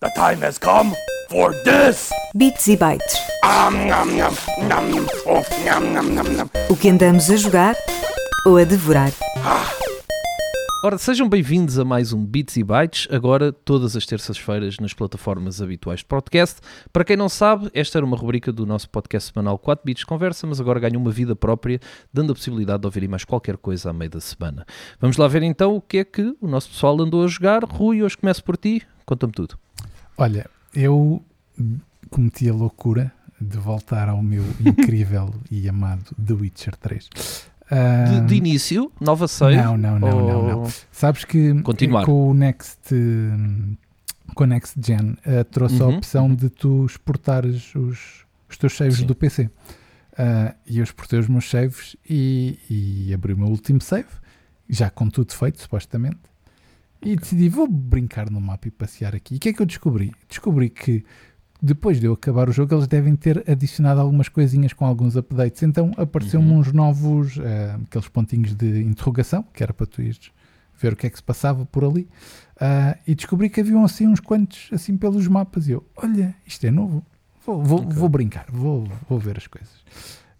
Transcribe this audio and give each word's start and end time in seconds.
The 0.00 0.10
time 0.10 0.46
has 0.46 0.58
come 0.58 0.94
for 1.28 1.52
this! 1.64 2.10
Bits 2.32 2.68
e 2.68 2.76
bytes. 2.76 3.16
Oh. 3.42 3.68
O 6.72 6.76
que 6.76 6.88
andamos 6.88 7.28
a 7.28 7.36
jogar 7.36 7.74
ou 8.46 8.58
a 8.58 8.62
devorar. 8.62 9.10
Ora, 10.84 10.98
sejam 10.98 11.28
bem-vindos 11.28 11.80
a 11.80 11.84
mais 11.84 12.12
um 12.12 12.24
Bits 12.24 12.56
e 12.56 12.62
Bytes, 12.62 13.08
agora 13.10 13.52
todas 13.52 13.96
as 13.96 14.06
terças-feiras 14.06 14.76
nas 14.78 14.94
plataformas 14.94 15.60
habituais 15.60 15.98
de 15.98 16.06
podcast. 16.06 16.60
Para 16.92 17.04
quem 17.04 17.16
não 17.16 17.28
sabe, 17.28 17.68
esta 17.74 17.98
era 17.98 18.06
uma 18.06 18.16
rubrica 18.16 18.52
do 18.52 18.64
nosso 18.64 18.88
podcast 18.88 19.32
semanal 19.32 19.58
4 19.58 19.84
Bits 19.84 20.04
Conversa, 20.04 20.46
mas 20.46 20.60
agora 20.60 20.78
ganha 20.78 20.96
uma 20.96 21.10
vida 21.10 21.34
própria, 21.34 21.80
dando 22.14 22.30
a 22.30 22.36
possibilidade 22.36 22.82
de 22.82 22.86
ouvirem 22.86 23.08
mais 23.08 23.24
qualquer 23.24 23.56
coisa 23.56 23.90
à 23.90 23.92
meio 23.92 24.12
da 24.12 24.20
semana. 24.20 24.64
Vamos 25.00 25.16
lá 25.16 25.26
ver 25.26 25.42
então 25.42 25.74
o 25.74 25.80
que 25.80 25.98
é 25.98 26.04
que 26.04 26.36
o 26.40 26.46
nosso 26.46 26.68
pessoal 26.68 27.00
andou 27.00 27.24
a 27.24 27.26
jogar. 27.26 27.64
Rui, 27.64 28.00
hoje 28.00 28.16
começo 28.16 28.44
por 28.44 28.56
ti, 28.56 28.86
conta-me 29.04 29.32
tudo. 29.32 29.58
Olha, 30.18 30.46
eu 30.74 31.22
cometi 32.10 32.48
a 32.48 32.52
loucura 32.52 33.12
de 33.40 33.56
voltar 33.56 34.08
ao 34.08 34.22
meu 34.22 34.44
incrível 34.60 35.32
e 35.50 35.68
amado 35.68 36.04
The 36.24 36.32
Witcher 36.34 36.76
3. 36.76 37.08
De, 38.10 38.26
de 38.26 38.34
início, 38.34 38.90
nova 39.00 39.28
save? 39.28 39.56
Não, 39.56 39.76
não, 39.76 39.98
não, 39.98 40.10
não, 40.26 40.48
não. 40.48 40.58
ou- 40.62 40.72
Sabes 40.90 41.24
que 41.24 41.60
Continuar. 41.62 42.04
com 42.06 42.30
o 42.30 42.34
Next, 42.34 42.78
com 44.34 44.44
o 44.44 44.46
Next 44.46 44.74
Gen 44.82 45.16
eh, 45.24 45.44
trouxe 45.44 45.82
a 45.82 45.86
Uhum, 45.86 45.96
opção 45.98 46.26
uhum. 46.28 46.34
de 46.34 46.48
tu 46.48 46.86
exportares 46.86 47.74
os, 47.74 48.24
os 48.48 48.56
teus 48.56 48.74
saves 48.76 48.96
Sim. 48.98 49.06
do 49.06 49.14
PC. 49.14 49.50
Ah, 50.16 50.54
e 50.66 50.78
eu 50.78 50.84
exportei 50.84 51.18
os 51.18 51.28
meus 51.28 51.48
saves 51.48 51.94
e, 52.08 52.58
e 52.70 53.14
abri 53.14 53.34
o 53.34 53.38
meu 53.38 53.48
último 53.48 53.80
save, 53.82 54.08
já 54.68 54.88
com 54.90 55.08
tudo 55.08 55.32
feito, 55.34 55.60
supostamente. 55.60 56.18
E 57.02 57.14
decidi, 57.16 57.48
vou 57.48 57.68
brincar 57.68 58.28
no 58.30 58.40
mapa 58.40 58.68
e 58.68 58.70
passear 58.70 59.14
aqui. 59.14 59.34
E 59.34 59.36
o 59.36 59.40
que 59.40 59.48
é 59.50 59.52
que 59.52 59.62
eu 59.62 59.66
descobri? 59.66 60.12
Descobri 60.28 60.68
que 60.68 61.04
depois 61.62 61.98
de 62.00 62.06
eu 62.06 62.12
acabar 62.12 62.48
o 62.48 62.52
jogo, 62.52 62.74
eles 62.74 62.86
devem 62.86 63.14
ter 63.16 63.48
adicionado 63.50 64.00
algumas 64.00 64.28
coisinhas 64.28 64.72
com 64.72 64.84
alguns 64.84 65.16
updates. 65.16 65.62
Então 65.62 65.92
apareceu-me 65.96 66.50
Uhum. 66.50 66.58
uns 66.58 66.72
novos, 66.72 67.38
ah, 67.38 67.78
aqueles 67.84 68.08
pontinhos 68.08 68.54
de 68.54 68.82
interrogação, 68.82 69.44
que 69.54 69.62
era 69.62 69.72
para 69.72 69.86
tu 69.86 70.02
ires 70.02 70.30
ver 70.80 70.92
o 70.92 70.96
que 70.96 71.06
é 71.06 71.10
que 71.10 71.16
se 71.16 71.22
passava 71.22 71.64
por 71.66 71.84
ali. 71.84 72.08
Ah, 72.60 72.96
e 73.06 73.14
descobri 73.14 73.48
que 73.48 73.60
haviam 73.60 73.84
assim 73.84 74.06
uns 74.06 74.20
quantos 74.20 74.68
assim 74.72 74.96
pelos 74.96 75.26
mapas. 75.28 75.68
E 75.68 75.72
eu, 75.72 75.84
olha, 75.96 76.34
isto 76.46 76.64
é 76.66 76.70
novo. 76.70 77.04
Vou, 77.46 77.62
vou, 77.62 77.80
Ok. 77.80 77.92
vou 77.94 78.08
brincar, 78.08 78.46
vou, 78.50 78.86
vou 79.08 79.18
ver 79.18 79.38
as 79.38 79.46
coisas. 79.46 79.70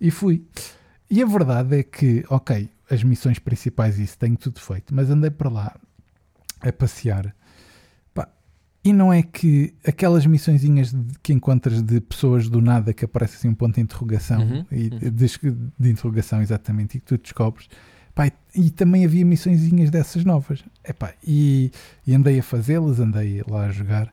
E 0.01 0.11
fui. 0.11 0.45
E 1.11 1.23
a 1.23 1.27
verdade 1.27 1.79
é 1.79 1.83
que, 1.83 2.23
ok, 2.29 2.69
as 2.91 3.03
missões 3.03 3.39
principais 3.39 3.99
isso 3.99 4.19
tenho 4.19 4.37
tudo 4.37 4.61
feito, 4.61 4.95
mas 4.95 5.09
andei 5.09 5.31
para 5.31 5.49
lá 5.49 5.75
a 6.61 6.73
passear. 6.73 7.35
Pá, 8.15 8.29
e 8.85 8.93
não 8.93 9.13
é 9.13 9.23
que 9.23 9.75
aquelas 9.87 10.27
missõezinhas 10.27 10.95
que 11.23 11.33
encontras 11.33 11.83
de 11.83 12.01
pessoas 12.01 12.49
do 12.49 12.61
nada 12.61 12.93
que 12.93 13.05
aparece 13.05 13.37
assim 13.37 13.49
um 13.49 13.55
ponto 13.55 13.75
de 13.77 13.81
interrogação 13.81 14.41
Uhum, 14.41 14.67
e 14.71 14.89
uhum. 14.89 15.11
de, 15.11 15.71
de 15.79 15.91
interrogação 15.91 16.43
exatamente 16.43 16.97
e 16.97 17.01
que 17.01 17.07
tu 17.07 17.19
descobres. 17.19 17.69
Pá, 18.15 18.27
e, 18.27 18.33
e 18.55 18.71
também 18.71 19.05
havia 19.05 19.25
missõezinhas 19.25 19.91
dessas 19.91 20.25
novas. 20.25 20.65
Epá, 20.85 21.15
e, 21.25 21.71
e 22.07 22.15
andei 22.15 22.39
a 22.39 22.43
fazê-las, 22.43 22.99
andei 22.99 23.43
lá 23.49 23.67
a 23.67 23.71
jogar. 23.71 24.13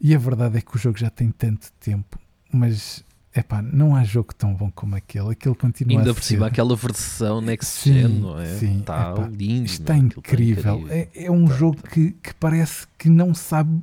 E 0.00 0.14
a 0.14 0.18
verdade 0.18 0.58
é 0.58 0.60
que 0.60 0.74
o 0.74 0.78
jogo 0.78 0.98
já 0.98 1.10
tem 1.10 1.30
tanto 1.30 1.72
tempo, 1.80 2.18
mas 2.52 3.04
epá, 3.36 3.60
não 3.62 3.94
há 3.94 4.02
jogo 4.04 4.34
tão 4.34 4.54
bom 4.54 4.70
como 4.74 4.96
aquele. 4.96 5.30
Aquele 5.32 5.54
continua 5.54 5.98
Ainda 5.98 6.10
a 6.10 6.14
por 6.14 6.22
ser. 6.22 6.34
cima, 6.34 6.46
aquela 6.46 6.74
versão 6.74 7.40
Next 7.40 7.82
Sim, 7.82 7.92
Gen, 7.92 8.08
não 8.08 8.38
é? 8.40 8.46
sim, 8.58 8.78
Está 8.80 9.12
epá, 9.12 9.28
lindo. 9.28 9.66
Está 9.66 9.94
não 9.96 10.06
está 10.06 10.18
incrível. 10.18 10.86
É, 10.88 11.08
é 11.14 11.30
um 11.30 11.46
jogo 11.48 11.78
que, 11.82 12.12
que 12.12 12.34
parece 12.34 12.86
que 12.98 13.08
não 13.08 13.34
sabe 13.34 13.78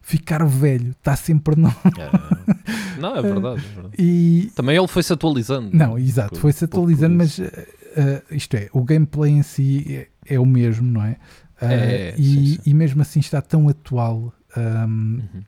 ficar 0.00 0.44
velho. 0.46 0.90
Está 0.90 1.16
sempre 1.16 1.56
no. 1.56 1.68
É. 1.68 3.00
Não, 3.00 3.14
é 3.16 3.20
verdade, 3.22 3.60
é 3.64 3.74
verdade. 3.74 3.94
E, 3.98 4.50
Também 4.54 4.76
ele 4.76 4.88
foi-se 4.88 5.12
atualizando. 5.12 5.70
não, 5.76 5.98
exato, 5.98 6.38
foi-se 6.40 6.64
atualizando, 6.64 7.14
mas 7.16 7.38
uh, 7.38 7.42
uh, 7.44 8.22
isto 8.34 8.54
é, 8.56 8.68
o 8.72 8.82
gameplay 8.82 9.32
em 9.32 9.42
si 9.42 9.84
é, 10.26 10.34
é 10.34 10.40
o 10.40 10.46
mesmo, 10.46 10.90
não 10.90 11.04
é? 11.04 11.16
Uh, 11.60 11.64
É, 11.64 12.14
e, 12.16 12.24
sim, 12.24 12.46
sim. 12.54 12.58
e 12.64 12.74
mesmo 12.74 13.02
assim 13.02 13.20
está 13.20 13.42
tão 13.42 13.68
atual. 13.68 14.32
um, 14.56 14.62
Uhum. 14.62 15.42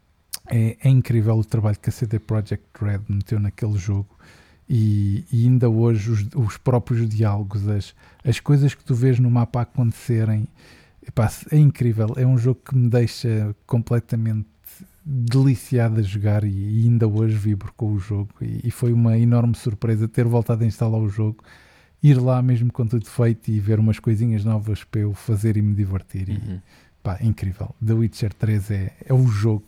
É, 0.50 0.76
é 0.82 0.88
incrível 0.88 1.36
o 1.36 1.44
trabalho 1.44 1.78
que 1.78 1.88
a 1.88 1.92
CD 1.92 2.19
Projekt 2.19 2.66
Red 2.81 3.00
meteu 3.09 3.38
naquele 3.41 3.76
jogo 3.78 4.09
e, 4.69 5.25
e 5.32 5.44
ainda 5.44 5.69
hoje 5.69 6.10
os, 6.10 6.26
os 6.34 6.56
próprios 6.59 7.09
diálogos, 7.09 7.66
as, 7.69 7.94
as 8.25 8.38
coisas 8.41 8.75
que 8.75 8.84
tu 8.84 8.94
vês 8.94 9.19
no 9.19 9.31
mapa 9.31 9.60
a 9.60 9.62
acontecerem, 9.62 10.47
epá, 11.06 11.31
é 11.50 11.56
incrível. 11.56 12.14
É 12.16 12.26
um 12.26 12.36
jogo 12.36 12.60
que 12.64 12.76
me 12.76 12.88
deixa 12.88 13.54
completamente 13.66 14.47
deliciado 15.04 16.00
a 16.00 16.03
jogar 16.03 16.44
e, 16.44 16.50
e 16.50 16.84
ainda 16.84 17.09
hoje 17.09 17.34
vibro 17.34 17.72
com 17.76 17.92
o 17.92 17.98
jogo 17.98 18.28
e, 18.42 18.60
e 18.65 18.70
foi 18.70 18.92
uma 18.92 19.16
enorme 19.19 19.54
surpresa 19.54 20.06
ter 20.06 20.26
voltado 20.26 20.65
a 20.65 20.66
instalar 20.66 21.00
o 21.00 21.09
jogo 21.09 21.42
ir 22.03 22.20
lá 22.20 22.41
mesmo 22.42 22.70
com 22.72 22.86
tudo 22.86 23.06
feito 23.06 23.50
e 23.50 23.59
ver 23.59 23.80
umas 23.80 23.98
coisinhas 23.98 24.44
novas 24.44 24.84
para 24.84 25.00
eu 25.00 25.15
fazer 25.15 25.56
e 25.56 25.62
me 25.62 25.75
divertir 25.75 26.28
e, 26.28 26.32
Uhum. 26.32 26.60
pá, 27.03 27.16
é 27.20 27.26
incrível. 27.26 27.75
The 27.84 27.94
Witcher 27.94 28.32
3 28.34 28.70
é, 28.70 28.92
é 29.06 29.15
o 29.15 29.26
jogo 29.26 29.65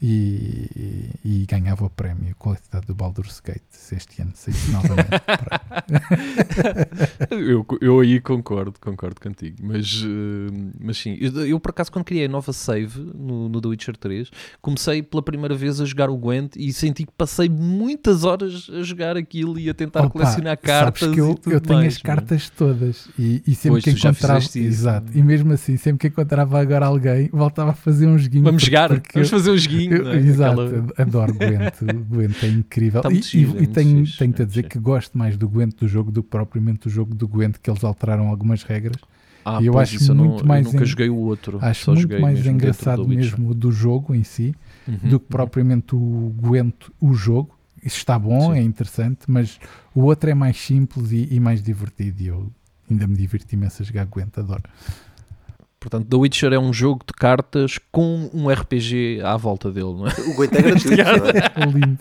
e, 0.00 1.10
e, 1.24 1.42
e 1.42 1.46
ganhava 1.46 1.84
o 1.84 1.90
prémio 1.90 2.34
qualidade 2.38 2.86
do 2.86 2.94
Baldur's 2.94 3.40
Gate 3.40 3.62
se 3.70 3.96
este 3.96 4.22
ano 4.22 4.32
saísse 4.34 4.70
novamente. 4.70 5.08
eu, 7.30 7.66
eu 7.80 8.00
aí 8.00 8.20
concordo, 8.20 8.74
concordo 8.80 9.20
contigo. 9.20 9.56
Mas, 9.62 10.02
eh, 10.04 10.70
mas 10.80 10.98
sim, 10.98 11.16
eu, 11.20 11.46
eu, 11.46 11.60
por 11.60 11.70
acaso 11.70 11.90
quando 11.92 12.04
criei 12.04 12.26
a 12.26 12.28
nova 12.28 12.52
save 12.52 12.98
no, 13.00 13.48
no 13.48 13.60
The 13.60 13.68
Witcher 13.68 13.96
3, 13.96 14.30
comecei 14.60 15.02
pela 15.02 15.22
primeira 15.22 15.54
vez 15.54 15.80
a 15.80 15.84
jogar 15.84 16.10
o 16.10 16.16
Gwent 16.16 16.56
e 16.56 16.72
senti 16.72 17.04
que 17.04 17.12
passei 17.16 17.48
muitas 17.48 18.24
horas 18.24 18.68
a 18.72 18.82
jogar 18.82 19.16
aquilo 19.16 19.58
e 19.58 19.68
a 19.68 19.74
tentar 19.74 20.00
Opa, 20.00 20.10
colecionar 20.10 20.58
cartas. 20.58 21.16
eu, 21.16 21.38
eu 21.46 21.60
tenho 21.60 21.78
mais, 21.80 21.94
as 21.94 22.00
é? 22.00 22.02
cartas 22.02 22.50
todas 22.50 23.08
e, 23.18 23.42
e 23.46 23.54
sempre 23.54 23.82
Pois, 23.82 23.84
que 23.84 23.90
encontrava 23.90 24.44
exato, 24.58 25.12
e 25.16 25.22
mesmo 25.22 25.52
assim 25.52 25.76
sempre 25.76 25.98
que 26.00 26.06
encontrava 26.08 26.60
agora 26.60 26.86
alguém 26.86 27.28
voltava 27.32 27.70
a 27.70 27.74
fazer 27.74 28.06
um 28.06 28.18
joguinho 28.18 28.44
Vamos 28.44 28.62
porque- 28.62 28.76
jogar, 28.76 28.88
porque 28.88 29.10
vamos 29.14 29.30
fazer 29.30 29.50
um 29.50 29.56
joguinho. 29.56 29.87
Eu- 29.88 30.04
não 30.04 30.12
é? 30.12 30.16
Exato, 30.18 30.60
Aquela- 30.60 30.92
adoro 30.98 31.34
Gwent. 31.34 32.06
Gwent 32.08 32.42
é 32.44 32.48
incrível. 32.48 33.00
Tá 33.02 33.08
e 33.08 33.12
muito 33.12 33.24
e- 33.26 33.28
giro, 33.28 33.50
é 33.50 33.52
e 33.52 33.56
muito 33.58 33.72
tenho, 33.72 34.04
fixe, 34.06 34.18
tenho-te 34.18 34.40
é 34.40 34.44
a 34.44 34.46
dizer 34.46 34.60
muito 34.62 34.72
que 34.72 34.78
gosto 34.78 35.16
mais 35.18 35.36
do 35.36 35.48
Gwent 35.48 35.74
do 35.78 35.88
jogo 35.88 36.10
do 36.10 36.22
que 36.22 36.28
propriamente 36.30 36.80
do 36.84 36.90
jogo 36.90 37.14
do 37.14 37.26
Gwent, 37.28 37.56
que 37.62 37.70
eles 37.70 37.82
alteraram 37.84 38.28
algumas 38.28 38.62
regras. 38.62 38.96
Ah, 39.44 39.60
E 39.62 39.66
eu 39.66 39.78
acho 39.78 39.96
isso 39.96 40.10
eu 40.10 40.14
não- 40.14 40.24
muito 40.26 40.42
eu 40.42 40.46
mais 40.46 40.66
nunca 40.66 40.82
en- 40.82 40.86
joguei 40.86 41.08
o 41.08 41.16
outro. 41.16 41.58
Acho 41.62 41.92
muito 41.94 42.20
mais 42.20 42.36
mesmo 42.38 42.52
engraçado 42.52 43.02
do 43.02 43.08
mesmo 43.08 43.54
do 43.54 43.72
jogo 43.72 44.14
em 44.14 44.22
si 44.24 44.54
Uhum, 44.86 44.94
do 44.96 45.00
que 45.20 45.24
uhum. 45.24 45.30
propriamente 45.30 45.94
o 45.94 46.34
Gwent, 46.36 46.74
o 47.00 47.14
jogo. 47.14 47.56
Isso 47.82 47.96
está 47.96 48.18
bom, 48.18 48.52
Sim. 48.52 48.58
é 48.58 48.62
interessante, 48.62 49.20
mas 49.28 49.58
o 49.94 50.02
outro 50.02 50.28
é 50.28 50.34
mais 50.34 50.56
simples 50.60 51.12
e, 51.12 51.28
e 51.30 51.40
mais 51.40 51.62
divertido. 51.62 52.20
E 52.22 52.26
eu 52.26 52.50
ainda 52.90 53.06
me 53.06 53.16
divirto 53.16 53.54
imenso 53.54 53.82
a 53.82 53.86
jogar 53.86 54.04
Gwent, 54.06 54.36
adoro. 54.36 54.64
Portanto, 55.80 56.08
The 56.08 56.16
Witcher 56.16 56.52
é 56.52 56.58
um 56.58 56.72
jogo 56.72 57.04
de 57.06 57.12
cartas 57.12 57.78
com 57.92 58.28
um 58.34 58.48
RPG 58.50 59.20
à 59.22 59.36
volta 59.36 59.70
dele, 59.70 59.92
não 59.94 60.08
é? 60.08 60.10
O 60.26 60.34
Gwent 60.34 60.52
é 60.54 60.62
gratuito, 60.62 60.96
não 60.96 61.28
é? 61.28 61.62
É 61.62 61.66
lindo. 61.70 61.98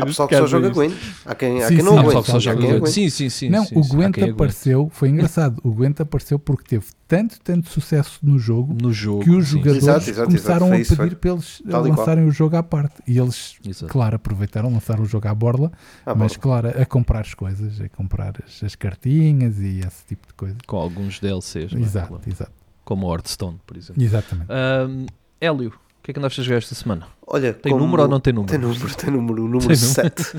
Há 0.00 0.06
pessoal 0.06 0.28
que 0.28 0.36
só 0.36 0.46
joga 0.46 0.68
Gwent. 0.70 0.94
Há 1.24 1.34
quem, 1.34 1.60
há 1.60 1.66
Sim, 1.68 1.74
quem 1.74 1.84
sim, 1.84 1.90
não 1.90 1.96
há 1.98 2.00
aguente. 2.02 2.06
pessoal 2.06 2.22
que 2.22 2.30
só 2.30 2.36
Há 2.36 2.40
joga 2.40 2.56
quem 2.58 2.66
Gwent. 2.68 2.76
aguente. 2.82 2.92
Sim, 2.94 3.10
sim, 3.10 3.28
sim. 3.28 3.48
não, 3.50 3.64
sim, 3.64 3.74
o. 3.76 3.80
Há 3.80 3.88
Gwent 3.88 4.18
apareceu, 4.30 4.88
foi 4.92 5.08
engraçado. 5.08 5.60
O 5.64 5.72
Gwent 5.72 6.00
apareceu 6.00 6.38
porque 6.38 6.64
teve 6.68 6.86
tanto, 7.08 7.40
tanto 7.42 7.68
sucesso 7.68 8.20
no 8.22 8.38
jogo 8.38 8.76
no 8.80 8.92
jogo. 8.92 9.24
que 9.24 9.30
os 9.30 9.46
sim, 9.48 9.52
jogadores 9.58 9.82
Exato, 9.82 10.10
exato, 10.10 10.26
começaram 10.28 10.74
exato. 10.76 11.02
A 11.02 11.04
pedir 11.04 11.16
para 11.16 11.30
eles 11.32 11.60
e 11.66 11.68
qual. 11.68 11.82
lançarem 11.82 12.24
o 12.26 12.30
jogo 12.30 12.56
à 12.56 12.62
parte. 12.62 12.94
E 13.08 13.18
eles, 13.18 13.56
Exato. 13.66 13.92
claro, 13.92 14.14
aproveitaram, 14.14 14.72
lançaram 14.72 15.02
o 15.02 15.06
jogo 15.06 15.26
à 15.26 15.34
borla, 15.34 15.72
Ah, 16.06 16.14
mas 16.14 16.34
bom. 16.36 16.42
claro, 16.42 16.68
a 16.80 16.86
comprar 16.86 17.20
as 17.22 17.34
coisas, 17.34 17.80
a 17.80 17.88
comprar 17.88 18.34
as, 18.46 18.62
as 18.62 18.76
cartinhas 18.76 19.58
e 19.58 19.80
esse 19.80 20.04
tipo 20.06 20.28
de 20.28 20.34
coisa. 20.34 20.56
Com 20.64 20.76
alguns 20.76 21.18
DLCs, 21.18 21.72
é? 21.74 21.78
Exato, 21.78 22.08
Claro. 22.08 22.22
exato. 22.24 22.52
Como 22.86 23.06
o 23.06 23.12
Hearthstone, 23.12 23.60
por 23.66 23.76
exemplo. 23.76 24.02
Exatamente. 24.02 24.46
Ahm, 24.50 25.04
Hélio, 25.38 25.68
o 25.68 26.02
que 26.02 26.12
é 26.12 26.14
que 26.14 26.18
andaste 26.20 26.40
a 26.40 26.44
jogar 26.44 26.56
esta 26.58 26.74
semana? 26.74 27.06
Olha, 27.26 27.52
Tem 27.52 27.72
como- 27.72 27.84
número 27.84 28.04
ou 28.04 28.08
não 28.08 28.20
tem 28.20 28.32
número? 28.32 28.50
Tem 28.50 28.58
número, 28.58 28.94
tem 28.96 29.10
número, 29.10 29.44
o 29.44 29.48
número 29.48 29.68
Tem 29.68 29.76
número. 29.76 29.92
7. 29.92 30.36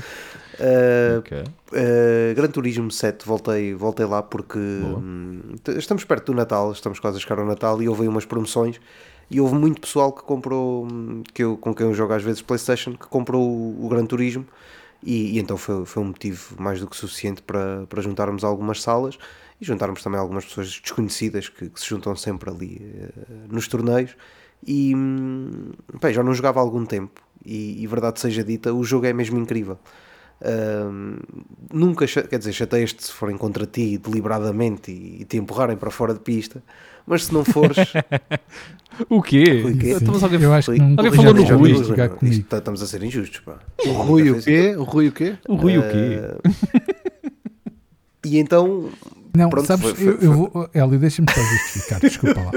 Uh, 0.58 1.18
Ok. 1.20 1.38
uh, 1.38 2.34
Gran 2.34 2.48
Turismo 2.48 2.90
7, 2.90 3.24
voltei, 3.26 3.74
voltei 3.74 4.06
lá 4.06 4.22
porque 4.22 4.58
hum, 4.58 5.40
estamos 5.76 6.04
perto 6.04 6.32
do 6.32 6.34
Natal, 6.34 6.72
estamos 6.72 6.98
quase 6.98 7.18
a 7.18 7.20
chegar 7.20 7.38
ao 7.38 7.46
Natal 7.46 7.80
e 7.82 7.88
houve 7.88 8.02
aí 8.02 8.08
umas 8.08 8.24
promoções 8.24 8.80
e 9.30 9.40
houve 9.40 9.54
muito 9.54 9.80
pessoal 9.80 10.10
que 10.10 10.22
comprou, 10.22 10.86
hum, 10.90 11.22
que 11.34 11.44
eu, 11.44 11.56
com 11.58 11.72
quem 11.74 11.86
eu 11.86 11.94
jogo 11.94 12.12
às 12.14 12.22
vezes 12.24 12.40
Playstation, 12.42 12.92
que 12.94 13.06
comprou 13.06 13.46
o, 13.46 13.84
o 13.84 13.88
Gran 13.88 14.04
Turismo 14.06 14.44
e, 15.02 15.36
e 15.36 15.38
então 15.38 15.56
foi, 15.58 15.84
foi 15.84 16.02
um 16.02 16.06
motivo 16.06 16.56
mais 16.58 16.80
do 16.80 16.86
que 16.88 16.96
suficiente 16.96 17.40
para, 17.42 17.84
para 17.88 18.00
juntarmos 18.02 18.42
algumas 18.42 18.82
salas 18.82 19.16
e 19.60 19.64
juntarmos 19.64 20.02
também 20.02 20.18
algumas 20.20 20.44
pessoas 20.44 20.80
desconhecidas 20.80 21.48
que, 21.48 21.68
que 21.68 21.80
se 21.80 21.86
juntam 21.88 22.14
sempre 22.16 22.50
ali 22.50 22.80
eh, 22.82 23.08
nos 23.50 23.66
torneios 23.68 24.16
e 24.66 24.94
hum, 24.94 25.70
bem, 26.00 26.12
já 26.12 26.22
não 26.22 26.32
jogava 26.34 26.60
há 26.60 26.62
algum 26.62 26.84
tempo 26.84 27.22
e, 27.44 27.82
e 27.82 27.86
verdade 27.86 28.20
seja 28.20 28.42
dita, 28.44 28.72
o 28.74 28.82
jogo 28.84 29.06
é 29.06 29.12
mesmo 29.12 29.38
incrível. 29.38 29.78
Ahm, 30.40 31.16
nunca, 31.72 32.06
quer 32.06 32.38
dizer, 32.38 32.52
chateias-te 32.52 33.04
se 33.04 33.12
forem 33.12 33.36
contra 33.36 33.66
ti 33.66 33.98
deliberadamente 33.98 34.92
e, 34.92 35.22
e 35.22 35.24
te 35.24 35.36
empurrarem 35.36 35.76
para 35.76 35.90
fora 35.90 36.14
de 36.14 36.20
pista, 36.20 36.62
mas 37.06 37.24
se 37.24 37.34
não 37.34 37.44
fores, 37.44 37.76
O 39.08 39.78
quê? 39.78 39.94
Mas 40.12 40.22
alguém- 40.24 40.42
Eu 40.42 40.52
acho 40.54 40.70
que 40.72 40.78
não 40.78 40.86
Alguém 40.98 41.10
falou 41.16 41.34
no 41.34 41.40
Rui. 41.58 41.70
Isto 42.30 42.44
tá- 42.44 42.58
estamos 42.58 42.82
a 42.82 42.86
ser 42.86 43.02
injustos, 43.02 43.40
pá. 43.40 43.58
O 43.86 43.90
Rui 43.92 44.30
o 44.30 44.34
quê? 44.42 44.74
O 44.76 44.82
Rui 44.82 45.08
o 45.08 45.12
quê? 45.12 45.36
O 45.48 45.54
Rui 45.54 45.78
o 45.78 45.82
quê? 45.82 46.20
E 48.24 48.38
então, 48.38 48.90
Não, 49.36 49.50
Pronto, 49.50 49.66
sabes, 49.66 49.84
foi- 49.90 49.94
foi- 49.94 50.06
eu, 50.14 50.18
eu 50.22 50.32
vou, 50.32 50.70
Hélio, 50.74 50.98
deixa-me 50.98 51.28
só 51.32 51.40
justificar, 51.40 52.00
desculpa 52.00 52.40
lá. 52.40 52.50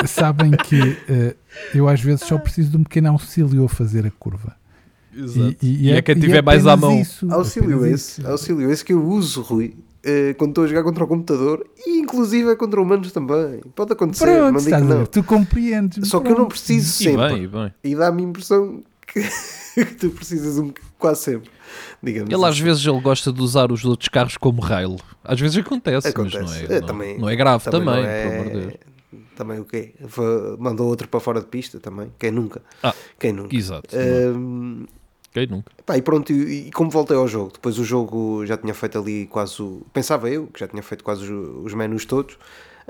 Ah, 0.00 0.06
sabem 0.06 0.50
que 0.52 0.96
ah, 1.08 1.34
eu 1.74 1.88
às 1.88 2.00
vezes 2.00 2.22
só 2.22 2.38
preciso 2.38 2.70
de 2.70 2.76
um 2.76 2.82
pequeno 2.84 3.08
auxílio 3.10 3.64
a 3.64 3.68
fazer 3.68 4.06
a 4.06 4.10
curva. 4.10 4.54
Exato. 5.14 5.56
E, 5.62 5.90
é 5.90 6.00
quem 6.00 6.16
e 6.16 6.20
tiver 6.20 6.42
mais 6.42 6.66
à 6.66 6.76
mão. 6.76 6.98
isso, 6.98 7.26
auxílio 7.32 7.84
esse, 7.86 8.20
isso. 8.22 8.30
auxílio 8.30 8.70
esse 8.70 8.82
que 8.84 8.94
eu 8.94 9.04
uso, 9.04 9.42
Rui, 9.42 9.74
eh, 10.02 10.34
quando 10.38 10.50
estou 10.52 10.64
a 10.64 10.66
jogar 10.68 10.82
contra 10.84 11.04
o 11.04 11.06
computador 11.06 11.66
e 11.86 11.98
inclusive 11.98 12.48
é 12.50 12.56
contra 12.56 12.80
humanos 12.80 13.12
também. 13.12 13.60
Pode 13.74 13.92
acontecer, 13.92 14.24
Pronto, 14.24 14.52
não 14.54 14.60
digo 14.60 14.78
não. 14.78 14.98
ver, 14.98 15.06
tu 15.08 15.22
compreendes. 15.22 16.08
Só 16.08 16.18
que 16.20 16.28
eu 16.28 16.30
não 16.30 16.36
pronto. 16.36 16.50
preciso 16.50 17.02
E 17.02 17.04
sempre. 17.04 17.28
bem, 17.34 17.42
e 17.44 17.46
bem. 17.48 17.74
E 17.84 17.94
dá-me 17.94 18.22
a 18.22 18.26
impressão 18.26 18.82
que, 19.06 19.20
que 19.84 19.94
tu 19.96 20.08
precisas 20.10 20.58
um, 20.58 20.72
quase 21.02 21.20
sempre. 21.22 21.50
Digamos 22.02 22.32
Ele 22.32 22.44
às 22.44 22.54
assim. 22.54 22.62
vezes 22.64 22.86
ele 22.86 23.00
gosta 23.00 23.32
de 23.32 23.40
usar 23.42 23.70
os 23.70 23.84
outros 23.84 24.08
carros 24.08 24.36
como 24.36 24.60
rail. 24.62 24.96
Às 25.24 25.38
vezes 25.40 25.56
acontece, 25.58 26.06
mas 26.16 26.32
não 26.32 26.40
Acontece. 26.40 26.72
é, 26.72 26.76
É, 26.76 26.80
não, 26.80 26.86
também- 26.86 27.18
não 27.18 27.28
é 27.28 27.36
grave 27.36 27.64
também, 27.70 27.94
pelo 27.94 28.06
é- 28.06 28.38
amor. 28.58 28.72
Também 29.36 29.60
o 29.60 29.64
quê? 29.64 29.94
Mandou 30.58 30.86
outro 30.88 31.08
para 31.08 31.18
fora 31.20 31.40
de 31.40 31.46
pista 31.46 31.80
também. 31.80 32.12
Quem 32.18 32.30
nunca? 32.30 32.62
Ah, 32.82 32.94
Quem 33.18 33.32
nunca? 33.32 33.54
Exato. 33.54 33.88
Ahm, 33.96 34.84
Quem 35.32 35.46
nunca? 35.46 35.72
Pá, 35.86 35.96
e 35.96 36.02
pronto, 36.02 36.30
e, 36.32 36.68
e 36.68 36.70
como 36.70 36.90
voltei 36.90 37.16
ao 37.16 37.26
jogo, 37.26 37.52
depois 37.54 37.78
o 37.78 37.84
jogo 37.84 38.44
já 38.46 38.56
tinha 38.56 38.74
feito 38.74 38.98
ali 38.98 39.26
quase 39.26 39.60
o. 39.62 39.84
Pensava 39.92 40.28
eu 40.30 40.46
que 40.48 40.60
já 40.60 40.68
tinha 40.68 40.82
feito 40.82 41.02
quase 41.02 41.22
os, 41.24 41.64
os 41.66 41.74
menus 41.74 42.04
todos. 42.04 42.36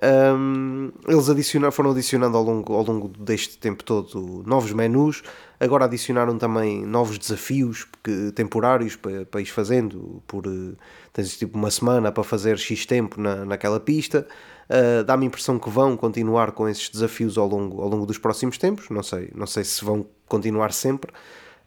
Ahm, 0.01 0.91
eles 1.07 1.53
foram 1.73 1.91
adicionando 1.91 2.37
ao 2.37 2.43
longo, 2.43 2.73
ao 2.73 2.85
longo 2.85 3.09
deste 3.09 3.59
tempo 3.59 3.85
todo 3.85 4.43
novos 4.47 4.73
menus. 4.73 5.23
Agora 5.61 5.85
adicionaram 5.85 6.39
também 6.39 6.85
novos 6.87 7.19
desafios 7.19 7.85
porque, 7.85 8.33
temporários 8.33 8.97
para, 8.97 9.27
para 9.27 9.41
ir 9.41 9.47
fazendo. 9.47 10.23
Por, 10.27 10.47
eh, 10.47 10.77
tens 11.13 11.37
tipo 11.37 11.59
uma 11.59 11.71
semana 11.71 12.11
para 12.11 12.25
fazer 12.25 12.59
X 12.59 12.87
tempo 12.87 13.21
na, 13.21 13.45
naquela 13.45 13.79
pista. 13.79 14.27
Ah, 14.73 15.03
Dá-me 15.05 15.25
a 15.25 15.27
impressão 15.27 15.59
que 15.59 15.69
vão 15.69 15.97
continuar 15.97 16.53
com 16.53 16.67
esses 16.69 16.89
desafios 16.89 17.37
ao 17.37 17.47
longo, 17.47 17.83
ao 17.83 17.89
longo 17.89 18.07
dos 18.07 18.19
próximos 18.19 18.57
tempos. 18.57 18.89
Não 18.89 19.03
sei, 19.03 19.31
não 19.35 19.47
sei 19.47 19.65
se 19.65 19.85
vão 19.85 20.07
continuar 20.27 20.73
sempre. 20.73 21.13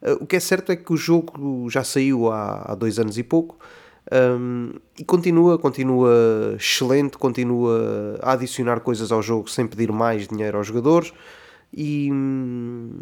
Uh, 0.02 0.22
o 0.22 0.26
que 0.26 0.36
é 0.36 0.40
certo 0.40 0.72
é 0.72 0.76
que 0.76 0.92
o 0.92 0.96
jogo 0.96 1.70
já 1.70 1.82
saiu 1.84 2.30
há, 2.30 2.72
há 2.72 2.74
dois 2.74 2.98
anos 2.98 3.16
e 3.16 3.22
pouco 3.22 3.56
um, 4.12 4.72
e 4.98 5.04
continua, 5.04 5.58
continua 5.58 6.54
excelente, 6.56 7.18
continua 7.18 8.18
a 8.22 8.32
adicionar 8.32 8.80
coisas 8.80 9.10
ao 9.10 9.20
jogo 9.20 9.50
sem 9.50 9.66
pedir 9.66 9.90
mais 9.90 10.28
dinheiro 10.28 10.58
aos 10.58 10.66
jogadores 10.66 11.12
e, 11.72 12.10
hum, 12.12 13.00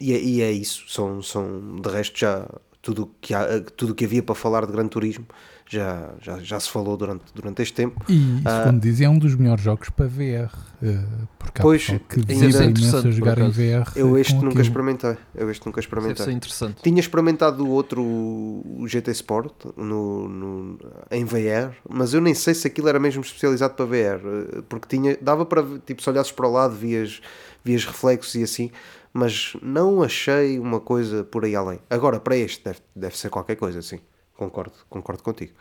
e, 0.00 0.12
é, 0.12 0.20
e 0.20 0.42
é 0.42 0.50
isso. 0.50 0.84
São, 0.88 1.22
são 1.22 1.76
de 1.76 1.88
resto 1.88 2.18
já 2.18 2.48
tudo 2.84 3.10
que 3.20 3.32
há, 3.32 3.60
tudo 3.76 3.94
que 3.94 4.04
havia 4.04 4.22
para 4.22 4.34
falar 4.34 4.66
de 4.66 4.72
Gran 4.72 4.86
Turismo 4.86 5.24
já, 5.66 6.10
já, 6.20 6.38
já 6.40 6.60
se 6.60 6.68
falou 6.70 6.94
durante, 6.94 7.24
durante 7.34 7.62
este 7.62 7.72
tempo. 7.74 8.04
E, 8.08 8.42
Ah. 8.44 8.64
segundo 8.64 8.80
dizem, 8.82 9.06
é 9.06 9.10
um 9.10 9.18
dos 9.18 9.34
melhores 9.34 9.64
jogos 9.64 9.88
para 9.88 10.06
VR. 10.06 10.50
eh, 10.82 11.02
porque 11.38 11.60
há 11.60 11.62
Pois, 11.62 11.80
pessoal 11.82 12.00
que 12.06 12.20
é 12.20 12.34
imenso 12.36 12.62
interessante, 12.62 13.08
a 13.08 13.10
jogar 13.10 13.38
em. 13.38 13.48
VR. 13.50 13.90
Eu 13.96 14.16
eh, 14.16 14.20
este 14.20 14.34
nunca 14.34 14.48
aquilo. 14.48 14.60
experimentei. 14.62 15.16
Eu 15.34 15.50
este 15.50 15.64
nunca 15.64 15.80
Deve 15.80 15.86
experimentei. 15.86 16.24
ser 16.26 16.32
interessante. 16.32 16.82
Tinha 16.82 17.00
experimentado 17.00 17.64
o 17.64 17.70
outro, 17.70 18.02
o 18.02 18.84
GT 18.86 19.10
Sport, 19.12 19.54
no, 19.78 20.28
no- 20.28 20.78
em 21.10 21.24
VR, 21.24 21.72
mas 21.88 22.12
eu 22.12 22.20
nem 22.20 22.34
sei 22.34 22.52
se 22.52 22.66
aquilo 22.66 22.88
era 22.90 23.00
mesmo 23.00 23.22
especializado 23.22 23.72
para 23.74 23.86
VR, 23.86 24.20
eh, 24.58 24.62
porque 24.68 24.86
tinha, 24.86 25.16
dava 25.20 25.46
para, 25.46 25.64
tipo, 25.86 26.02
se 26.02 26.10
olhasses 26.10 26.32
para 26.32 26.46
o 26.46 26.52
lado, 26.52 26.74
vias, 26.74 27.22
vias 27.64 27.86
reflexos 27.86 28.34
e 28.34 28.42
assim, 28.42 28.70
mas 29.14 29.56
não 29.62 30.02
achei 30.02 30.58
uma 30.58 30.80
coisa 30.80 31.24
por 31.24 31.44
aí 31.44 31.54
além. 31.56 31.78
Agora, 31.88 32.18
para 32.20 32.36
este, 32.36 32.62
deve, 32.64 32.80
deve 32.94 33.16
ser 33.16 33.30
qualquer 33.30 33.54
coisa, 33.56 33.80
sim, 33.80 34.00
concordo, 34.36 34.72
concordo 34.90 35.22
contigo. 35.22 35.52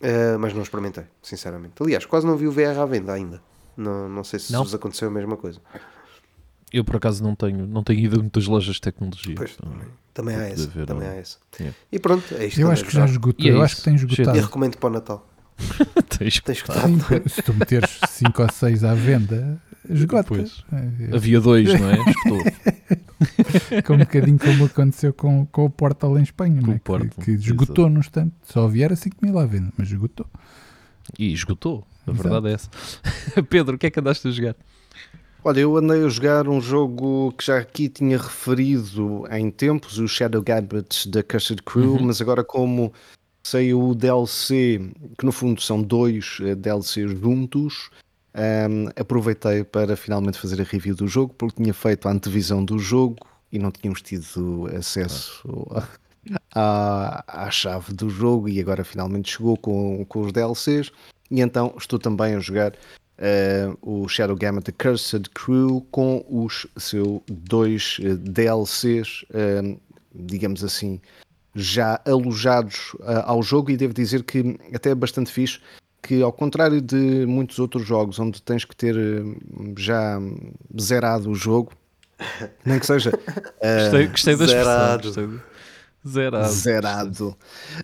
Eh, 0.00 0.36
mas 0.38 0.54
não 0.54 0.62
experimentei, 0.62 1.04
sinceramente. 1.22 1.74
Aliás, 1.82 2.06
quase 2.06 2.26
não 2.26 2.36
vi 2.36 2.46
o 2.46 2.52
VR 2.52 2.78
à 2.80 2.86
venda 2.86 3.12
ainda. 3.12 3.42
Não, 3.76 4.08
não 4.08 4.24
sei 4.24 4.38
se 4.38 4.52
Não? 4.52 4.62
vos 4.64 4.74
aconteceu 4.74 5.08
a 5.08 5.10
mesma 5.10 5.36
coisa. 5.36 5.60
Eu 6.72 6.84
por 6.84 6.96
acaso 6.96 7.22
não 7.22 7.34
tenho, 7.34 7.66
não 7.66 7.82
tenho 7.82 7.98
ido 8.00 8.16
a 8.16 8.18
muitas 8.20 8.46
lojas 8.46 8.76
de 8.76 8.80
tecnologia. 8.80 9.34
Pois, 9.36 9.56
Então, 9.58 9.72
Também 10.14 10.36
há 10.36 10.48
essa, 10.48 10.68
ver, 10.68 10.86
também 10.86 11.08
há 11.08 11.14
essa. 11.14 11.38
Yeah. 11.58 11.76
E 11.90 11.98
pronto, 11.98 12.24
é 12.34 12.46
isto. 12.46 12.60
Eu 12.60 12.70
acho 12.70 12.84
que 12.84 12.92
já 12.92 13.04
esgotou. 13.04 13.44
É 13.44 13.50
eu 13.50 13.54
isso. 13.56 13.64
acho 13.64 13.76
que 13.76 13.82
tem 13.82 13.94
esgotado. 13.96 14.38
E 14.38 14.40
recomendo 14.40 14.76
para 14.78 14.88
o 14.88 14.92
Natal. 14.92 15.26
escutado. 16.28 16.88
Sim, 16.88 16.98
se 17.28 17.42
tu 17.42 17.54
meteres 17.54 17.98
5 18.08 18.42
ou 18.42 18.52
6 18.52 18.84
à 18.84 18.94
venda, 18.94 19.60
esgota. 19.88 20.28
Pois. 20.28 20.64
É, 20.72 21.16
Havia 21.16 21.40
dois, 21.40 21.68
não 21.80 21.90
é? 21.90 21.96
Estou. 22.10 22.38
Com 23.86 23.94
um 23.94 23.98
bocadinho 23.98 24.38
como 24.38 24.64
aconteceu 24.64 25.12
com, 25.12 25.44
com 25.46 25.66
o 25.66 25.70
Portal 25.70 26.18
em 26.18 26.22
Espanha, 26.22 26.60
é? 26.74 26.78
Portal, 26.78 27.08
que, 27.10 27.24
que 27.24 27.30
esgotou 27.32 27.88
no 27.90 28.00
instante. 28.00 28.32
Só 28.42 28.64
havia 28.64 28.86
era 28.86 28.96
5 28.96 29.16
mil 29.22 29.38
à 29.38 29.44
venda, 29.46 29.70
mas 29.76 29.88
esgotou. 29.90 30.26
E 31.18 31.32
esgotou. 31.32 31.86
A 32.06 32.10
Exato. 32.12 32.22
verdade 32.28 32.48
é 32.48 32.52
essa. 32.54 32.70
Pedro, 33.50 33.76
o 33.76 33.78
que 33.78 33.86
é 33.86 33.90
que 33.90 34.00
andaste 34.00 34.26
a 34.26 34.30
jogar? 34.30 34.56
Olha, 35.44 35.60
eu 35.60 35.76
andei 35.76 36.04
a 36.04 36.08
jogar 36.08 36.48
um 36.48 36.60
jogo 36.60 37.32
que 37.36 37.44
já 37.46 37.58
aqui 37.58 37.88
tinha 37.88 38.16
referido 38.18 39.26
em 39.30 39.50
tempos, 39.50 39.98
o 39.98 40.06
Shadow 40.08 40.42
Gambit 40.42 41.08
da 41.08 41.22
Cursed 41.22 41.62
Crew, 41.62 41.94
Uhum. 41.94 42.02
mas 42.06 42.20
agora 42.20 42.42
como 42.44 42.92
saiu 43.42 43.82
o 43.82 43.94
DLC, 43.94 44.80
que 45.18 45.24
no 45.24 45.32
fundo 45.32 45.60
são 45.60 45.82
dois 45.82 46.38
eh, 46.42 46.54
DLCs 46.54 47.18
juntos, 47.18 47.90
ahm, 48.34 48.88
aproveitei 48.96 49.64
para 49.64 49.96
finalmente 49.96 50.38
fazer 50.38 50.60
a 50.60 50.64
review 50.64 50.94
do 50.94 51.08
jogo, 51.08 51.34
porque 51.36 51.62
tinha 51.62 51.74
feito 51.74 52.08
a 52.08 52.12
antevisão 52.12 52.64
do 52.64 52.78
jogo 52.78 53.16
e 53.52 53.58
não 53.58 53.70
tínhamos 53.70 54.02
tido 54.02 54.68
acesso 54.76 55.42
à, 56.54 57.48
chave 57.50 57.92
do 57.92 58.08
jogo 58.10 58.48
e 58.48 58.60
agora 58.60 58.84
finalmente 58.84 59.32
chegou 59.32 59.56
com, 59.56 60.04
com 60.04 60.20
os 60.20 60.32
DLCs 60.32 60.92
e 61.30 61.40
então 61.40 61.74
estou 61.76 61.98
também 61.98 62.34
a 62.34 62.40
jogar 62.40 62.74
eh, 63.18 63.70
o 63.82 64.08
Shadow 64.08 64.34
Gamut 64.34 64.64
The 64.64 64.72
Cursed 64.72 65.28
Crew 65.30 65.86
com 65.90 66.24
os 66.28 66.66
seus 66.78 67.20
dois 67.26 67.98
eh, 68.00 68.14
DLCs, 68.14 69.24
eh, 69.34 69.76
digamos 70.14 70.64
assim, 70.64 71.00
já 71.54 72.00
alojados 72.06 72.96
ah, 73.02 73.24
ao 73.30 73.42
jogo 73.42 73.70
e 73.70 73.76
devo 73.76 73.92
dizer 73.94 74.22
que 74.22 74.58
até 74.74 74.90
é 74.90 74.94
bastante 74.94 75.30
fixe 75.30 75.60
que 76.02 76.22
ao 76.22 76.32
contrário 76.32 76.80
de 76.80 77.26
muitos 77.26 77.58
outros 77.58 77.86
jogos 77.86 78.18
onde 78.18 78.40
tens 78.40 78.64
que 78.64 78.74
ter 78.74 78.96
eh, 78.96 79.22
já 79.76 80.18
zerado 80.80 81.30
o 81.30 81.34
jogo, 81.34 81.72
nem 82.64 82.78
que 82.78 82.86
seja 82.86 83.10
Gostei, 83.60 84.06
gostei 84.08 84.36
da 84.36 84.44
expressão. 84.44 84.64
zerado. 84.64 85.02
gostei 85.02 85.40
Zerado. 86.06 86.48
zerado. 86.52 87.36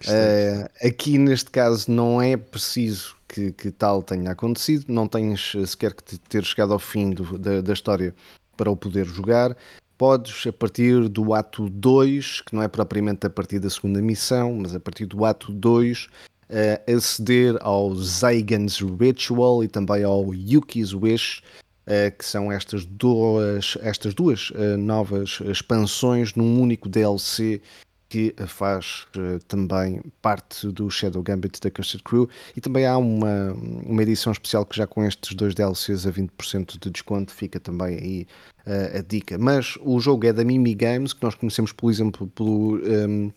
Eh, 0.08 0.70
aqui 0.82 1.18
neste 1.18 1.50
caso 1.50 1.90
não 1.90 2.22
é 2.22 2.34
preciso 2.36 3.14
que, 3.28 3.52
que 3.52 3.70
tal 3.70 4.02
tenha 4.02 4.30
acontecido, 4.30 4.86
não 4.88 5.06
tens 5.06 5.52
sequer 5.66 5.92
que 5.92 6.02
te- 6.02 6.18
ter 6.18 6.42
chegado 6.44 6.72
ao 6.72 6.78
fim 6.78 7.10
do- 7.10 7.36
da, 7.38 7.60
da 7.60 7.72
história 7.74 8.14
para 8.56 8.70
o 8.70 8.76
poder 8.76 9.04
jogar. 9.04 9.54
Podes, 9.98 10.46
a 10.46 10.52
partir 10.52 11.08
do 11.08 11.32
ato 11.32 11.70
2, 11.70 12.42
que 12.42 12.54
não 12.54 12.62
é 12.62 12.68
propriamente 12.68 13.26
a 13.26 13.30
partir 13.30 13.58
da 13.58 13.70
segunda 13.70 14.02
missão, 14.02 14.54
mas 14.56 14.74
a 14.74 14.80
partir 14.80 15.06
do 15.06 15.24
ato 15.24 15.50
2, 15.52 16.08
eh, 16.50 16.82
aceder 16.86 17.56
ao 17.60 17.94
Zaigan's 17.94 18.78
Ritual 18.78 19.64
e 19.64 19.68
também 19.68 20.04
ao 20.04 20.34
Yuki's 20.34 20.92
Wish, 20.92 21.42
eh, 21.86 22.10
que 22.10 22.24
são 22.24 22.52
estas 22.52 22.84
duas, 22.84 23.78
estas 23.80 24.12
duas 24.12 24.52
eh, 24.54 24.76
novas 24.76 25.38
expansões 25.46 26.34
num 26.34 26.60
único 26.60 26.88
DLC 26.88 27.62
que 28.08 28.34
faz 28.46 29.06
eh, 29.16 29.38
também 29.48 30.00
parte 30.22 30.68
do 30.68 30.90
Shadow 30.90 31.22
Gambit 31.22 31.60
da 31.60 31.70
Cursed 31.70 32.02
Crew 32.04 32.28
e 32.56 32.60
também 32.60 32.86
há 32.86 32.96
uma, 32.96 33.52
uma 33.52 34.02
edição 34.02 34.32
especial 34.32 34.64
que 34.64 34.76
já 34.76 34.86
com 34.86 35.04
estes 35.04 35.34
dois 35.34 35.54
DLCs 35.54 36.06
a 36.06 36.12
20% 36.12 36.78
de 36.78 36.90
desconto 36.90 37.32
fica 37.32 37.58
também 37.58 37.98
aí 37.98 38.26
eh, 38.64 38.98
a 38.98 39.02
dica. 39.02 39.36
Mas 39.38 39.76
o 39.80 39.98
jogo 40.00 40.26
é 40.26 40.32
da 40.32 40.44
Mimi 40.44 40.74
Games, 40.74 41.12
que 41.12 41.22
nós 41.22 41.34
conhecemos, 41.34 41.72
por 41.72 41.90
exemplo, 41.90 42.26
pelo 42.28 42.76
um, 42.76 43.32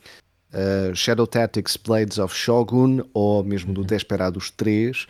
eh, 0.51 0.91
Shadow 0.95 1.27
Tactics 1.27 1.77
Blades 1.77 2.17
of 2.17 2.35
Shogun 2.35 3.01
ou 3.13 3.43
mesmo 3.43 3.73
do 3.73 3.83
Desperados 3.83 4.49
3, 4.51 5.05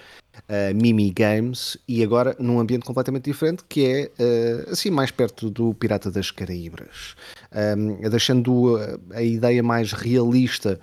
eh, 0.47 0.73
Mimi 0.73 1.11
Games, 1.11 1.77
e 1.87 2.03
agora 2.03 2.35
num 2.39 2.59
ambiente 2.59 2.85
completamente 2.85 3.25
diferente 3.25 3.63
que 3.67 3.85
é 3.85 4.11
eh, 4.19 4.65
assim 4.69 4.89
mais 4.89 5.11
perto 5.11 5.49
do 5.49 5.73
Pirata 5.73 6.11
das 6.11 6.31
Caraíbras, 6.31 7.15
Um, 7.51 8.07
deixando 8.11 8.77
a, 9.11 9.23
ideia 9.23 9.63
mais 9.63 9.91
realista 9.91 10.79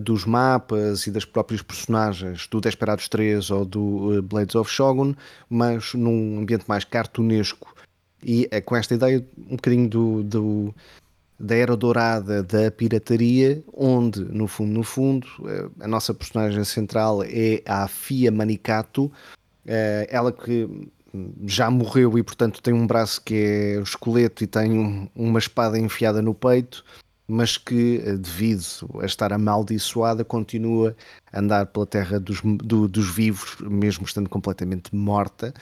dos 0.00 0.24
mapas 0.24 1.06
e 1.06 1.10
das 1.10 1.24
próprias 1.24 1.62
personagens 1.62 2.46
do 2.46 2.60
Desperados 2.60 3.08
3 3.08 3.50
ou 3.50 3.64
do 3.64 4.22
Blades 4.22 4.54
of 4.54 4.70
Shogun, 4.70 5.14
mas 5.48 5.94
num 5.94 6.40
ambiente 6.40 6.64
mais 6.68 6.84
cartunesco. 6.84 7.74
E 8.22 8.48
eh, 8.50 8.60
com 8.60 8.76
esta 8.76 8.94
ideia 8.94 9.24
um 9.48 9.56
bocadinho 9.56 9.88
do, 9.88 10.22
do 10.22 10.74
da 11.40 11.56
era 11.56 11.74
dourada 11.74 12.42
da 12.42 12.70
pirataria, 12.70 13.62
onde, 13.72 14.22
no 14.24 14.46
fundo, 14.46 14.72
no 14.72 14.82
fundo, 14.82 15.26
eh, 15.46 15.68
a 15.80 15.88
nossa 15.88 16.12
personagem 16.12 16.62
central 16.64 17.22
é 17.24 17.62
a 17.64 17.88
Fia 17.88 18.30
Manicato, 18.30 19.10
eh, 19.66 20.06
ela 20.10 20.30
que 20.30 20.68
já 21.46 21.70
morreu 21.70 22.16
e, 22.18 22.22
portanto, 22.22 22.62
tem 22.62 22.72
um 22.74 22.86
braço 22.86 23.20
que 23.24 23.34
é 23.34 23.80
esqueleto 23.80 24.44
e 24.44 24.46
tem 24.46 24.70
um- 24.78 25.08
uma 25.16 25.38
espada 25.38 25.78
enfiada 25.78 26.20
no 26.22 26.34
peito, 26.34 26.84
mas 27.30 27.56
que, 27.56 28.02
eh, 28.04 28.16
devido 28.16 28.64
a 29.00 29.06
estar 29.06 29.32
amaldiçoada, 29.32 30.24
continua 30.24 30.96
a 31.32 31.38
andar 31.40 31.66
pela 31.66 31.86
terra 31.86 32.18
dos, 32.18 32.40
do- 32.42 32.88
dos 32.88 33.08
vivos, 33.14 33.56
mesmo 33.60 34.04
estando 34.04 34.28
completamente 34.28 34.94
morta. 34.94 35.54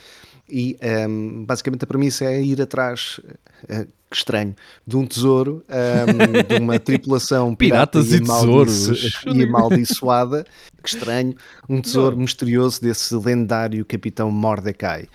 E 0.51 0.77
ehm, 0.81 1.45
basicamente 1.45 1.85
a 1.85 1.87
premissa 1.87 2.25
é 2.25 2.43
ir 2.43 2.61
atrás, 2.63 3.21
eh, 3.69 3.87
que 4.11 4.17
estranho, 4.17 4.57
de 4.87 4.97
um 4.97 5.05
tesouro, 5.07 5.63
ehm, 5.69 6.43
de 6.49 6.55
uma 6.63 6.79
tripulação 6.81 7.55
pirata 7.55 8.01
Piratas 8.03 8.13
e 8.13 8.17
amaldiço- 8.25 8.95
tesouros. 8.95 9.23
e 9.27 9.43
amaldiçoada, 9.43 10.47
que 10.83 10.89
estranho, 10.89 11.35
um 11.69 11.83
tesouro 11.83 12.17
misterioso 12.17 12.81
desse 12.81 13.15
lendário 13.15 13.85
capitão 13.85 14.31
Mordecai. 14.31 15.07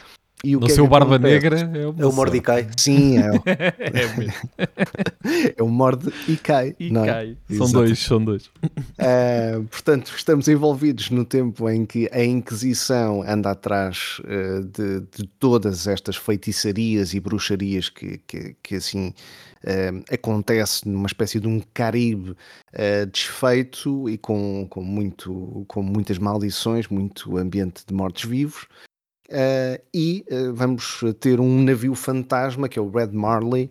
E 0.46 0.58
o 0.58 0.60
No 0.60 0.66
que 0.66 0.74
é 0.74 0.76
seu 0.76 0.84
que 0.84 0.90
Barba? 0.90 1.18
Negra 1.18 1.58
é, 1.58 1.84
É 1.84 1.88
o 1.88 1.94
sorte. 1.96 2.16
Mordecai. 2.16 2.68
Sim, 2.76 3.18
é, 3.18 3.32
o- 3.32 3.44
é 3.48 4.18
mesmo. 4.18 4.50
é 5.58 5.64
o 5.64 5.70
Morde 5.70 6.12
e 6.28 6.36
cai. 6.36 6.76
Não 6.92 7.06
é? 7.06 7.34
São 7.48 7.66
Exato. 7.66 7.72
dois, 7.72 8.00
são 8.00 8.26
dois. 8.26 8.46
Uh, 8.48 9.64
portanto, 9.72 10.12
estamos 10.14 10.50
envolvidos 10.50 11.10
no 11.12 11.24
tempo 11.24 11.70
em 11.70 11.86
que 11.86 12.10
a 12.12 12.22
Inquisição 12.26 13.24
anda 13.26 13.52
atrás 13.52 14.20
uh, 14.26 14.64
de, 14.66 15.00
de 15.18 15.28
todas 15.40 15.88
estas 15.88 16.18
feitiçarias 16.18 17.14
e 17.14 17.22
bruxarias 17.22 17.88
que, 17.88 18.18
que, 18.28 18.54
que 18.62 18.76
assim 18.76 19.14
uh, 19.64 20.04
acontece 20.14 20.90
numa 20.90 21.08
espécie 21.08 21.40
de 21.40 21.48
um 21.48 21.62
Caribe 21.74 22.36
desfeito 23.14 24.10
e 24.10 24.18
com, 24.18 24.68
com, 24.70 24.82
muito, 24.84 25.64
com 25.70 25.82
muitas 25.82 26.18
maldições, 26.18 26.88
muito 26.90 27.38
ambiente 27.38 27.84
de 27.88 27.94
mortos-vivos. 27.94 28.66
Uh, 29.30 29.82
e 29.94 30.26
uh, 30.30 30.54
vamos 30.54 31.02
ter 31.20 31.40
um 31.40 31.64
navio 31.64 31.96
fantasma 31.96 32.68
que 32.68 32.78
é 32.78 32.82
o 32.82 32.90
Red 32.90 33.12
Marley, 33.12 33.70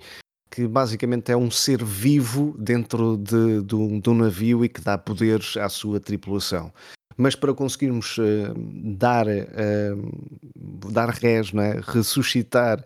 que 0.50 0.66
basicamente 0.66 1.30
é 1.30 1.36
um 1.36 1.50
ser 1.50 1.84
vivo 1.84 2.54
dentro 2.58 3.16
de, 3.16 3.62
de, 3.62 3.74
um, 3.74 4.00
de 4.00 4.10
um 4.10 4.14
navio 4.14 4.64
e 4.64 4.68
que 4.68 4.80
dá 4.80 4.96
poderes 4.96 5.56
à 5.56 5.68
sua 5.68 6.00
tripulação. 6.00 6.72
Mas 7.16 7.34
para 7.34 7.52
conseguirmos 7.52 8.16
uh, 8.18 8.54
dar, 8.96 9.26
dar 10.90 11.10
res, 11.10 11.52
é? 11.54 11.80
ressuscitar 11.82 12.82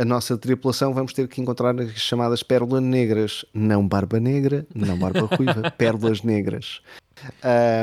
a 0.00 0.04
nossa 0.04 0.36
tripulação, 0.36 0.92
vamos 0.92 1.12
ter 1.12 1.28
que 1.28 1.40
encontrar 1.40 1.78
as 1.80 1.90
chamadas 1.92 2.42
pérolas 2.42 2.82
negras. 2.82 3.44
Não 3.54 3.86
barba 3.86 4.18
negra, 4.18 4.66
não 4.74 4.98
barba 4.98 5.20
ruiva, 5.20 5.70
pérolas 5.78 6.22
negras. 6.22 6.80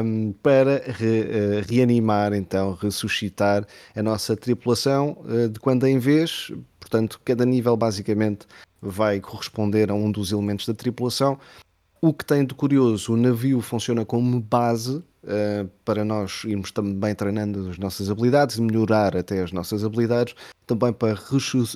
Um, 0.03 0.31
para 0.43 0.83
re, 0.85 1.21
uh, 1.21 1.65
reanimar, 1.67 2.33
então, 2.33 2.75
ressuscitar 2.75 3.65
a 3.95 4.03
nossa 4.03 4.37
tripulação 4.37 5.17
uh, 5.25 5.49
de 5.49 5.59
quando 5.59 5.87
em 5.87 5.97
vez, 5.97 6.51
portanto, 6.79 7.19
cada 7.25 7.43
nível 7.43 7.75
basicamente 7.75 8.45
vai 8.79 9.19
corresponder 9.19 9.89
a 9.89 9.93
um 9.95 10.11
dos 10.11 10.31
elementos 10.31 10.67
da 10.67 10.73
tripulação. 10.73 11.39
O 11.99 12.13
que 12.13 12.25
tem 12.25 12.45
de 12.45 12.53
curioso, 12.53 13.13
o 13.13 13.17
navio 13.17 13.59
funciona 13.61 14.05
como 14.05 14.39
base 14.39 14.97
uh, 14.97 15.69
para 15.83 16.05
nós 16.05 16.43
irmos 16.43 16.71
também 16.71 17.15
treinando 17.15 17.69
as 17.69 17.77
nossas 17.77 18.11
habilidades 18.11 18.59
melhorar 18.59 19.15
até 19.15 19.41
as 19.41 19.51
nossas 19.51 19.83
habilidades, 19.83 20.35
também 20.67 20.93
para 20.93 21.17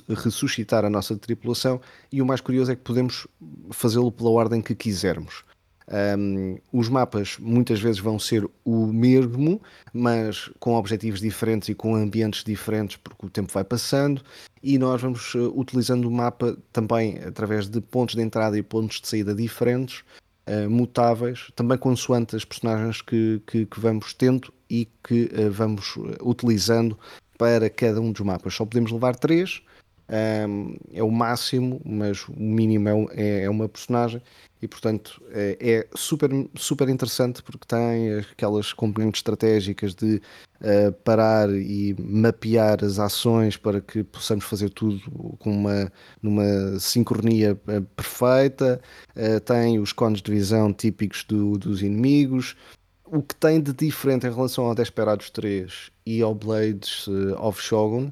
ressuscitar 0.08 0.84
a 0.84 0.90
nossa 0.90 1.16
tripulação. 1.16 1.80
E 2.12 2.22
o 2.22 2.26
mais 2.26 2.40
curioso 2.40 2.70
é 2.70 2.76
que 2.76 2.82
podemos 2.82 3.26
fazê-lo 3.70 4.12
pela 4.12 4.30
ordem 4.30 4.62
que 4.62 4.74
quisermos. 4.74 5.47
Um, 5.90 6.58
os 6.70 6.88
mapas 6.88 7.38
muitas 7.38 7.80
vezes 7.80 7.98
vão 7.98 8.18
ser 8.18 8.46
o 8.62 8.86
mesmo, 8.86 9.60
mas 9.90 10.50
com 10.60 10.74
objetivos 10.74 11.18
diferentes 11.18 11.70
e 11.70 11.74
com 11.74 11.94
ambientes 11.94 12.44
diferentes, 12.44 12.96
porque 12.96 13.24
o 13.24 13.30
tempo 13.30 13.50
vai 13.50 13.64
passando, 13.64 14.22
e 14.62 14.76
nós 14.76 15.00
vamos 15.00 15.34
uh, 15.34 15.50
utilizando 15.58 16.06
o 16.06 16.10
mapa 16.10 16.58
também 16.72 17.18
através 17.24 17.68
de 17.68 17.80
pontos 17.80 18.14
de 18.14 18.20
entrada 18.20 18.58
e 18.58 18.62
pontos 18.62 19.00
de 19.00 19.08
saída 19.08 19.34
diferentes, 19.34 20.04
uh, 20.46 20.68
mutáveis, 20.68 21.50
também 21.56 21.78
consoante 21.78 22.36
as 22.36 22.44
personagens 22.44 23.00
que, 23.00 23.40
que, 23.46 23.64
que 23.64 23.80
vamos 23.80 24.12
tendo 24.12 24.52
e 24.68 24.86
que 25.02 25.30
uh, 25.32 25.50
vamos 25.50 25.94
utilizando 26.20 26.98
para 27.38 27.70
cada 27.70 27.98
um 27.98 28.12
dos 28.12 28.20
mapas. 28.20 28.52
Só 28.52 28.66
podemos 28.66 28.92
levar 28.92 29.16
três. 29.16 29.62
Um, 30.10 30.76
é 30.90 31.02
o 31.02 31.10
máximo, 31.10 31.82
mas 31.84 32.26
o 32.28 32.32
mínimo 32.34 33.10
é, 33.12 33.42
é 33.42 33.50
uma 33.50 33.68
personagem 33.68 34.22
e 34.60 34.66
portanto 34.66 35.22
é, 35.30 35.56
é, 35.60 35.88
super, 35.94 36.30
super 36.56 36.88
interessante 36.88 37.42
porque 37.42 37.66
tem 37.66 38.14
aquelas 38.18 38.72
componentes 38.72 39.18
estratégicas 39.18 39.94
de 39.94 40.20
uh, 40.60 40.92
parar 41.04 41.50
e 41.50 41.94
mapear 41.98 42.84
as 42.84 42.98
ações 42.98 43.56
para 43.56 43.80
que 43.80 44.02
possamos 44.02 44.44
fazer 44.44 44.70
tudo 44.70 45.00
com 45.38 45.50
uma, 45.50 45.92
numa 46.22 46.78
sincronia 46.80 47.54
uh, 47.54 47.82
perfeita, 47.94 48.80
uh, 49.14 49.40
tem 49.40 49.78
os 49.78 49.92
cones 49.92 50.20
de 50.20 50.32
visão 50.32 50.72
típicos 50.72 51.24
do, 51.24 51.56
dos 51.58 51.82
inimigos. 51.82 52.56
O 53.04 53.22
que 53.22 53.34
tem 53.34 53.60
de 53.60 53.72
diferente 53.72 54.26
em 54.26 54.32
relação 54.32 54.64
ao 54.66 54.74
Desperados 54.74 55.30
3 55.30 55.90
e 56.04 56.20
ao 56.20 56.34
Blades 56.34 57.06
of 57.38 57.60
Shogun 57.60 58.10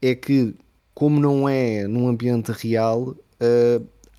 é 0.00 0.16
que, 0.16 0.52
como 0.94 1.20
não 1.20 1.48
é 1.48 1.86
num 1.86 2.08
ambiente 2.08 2.52
real, 2.52 3.14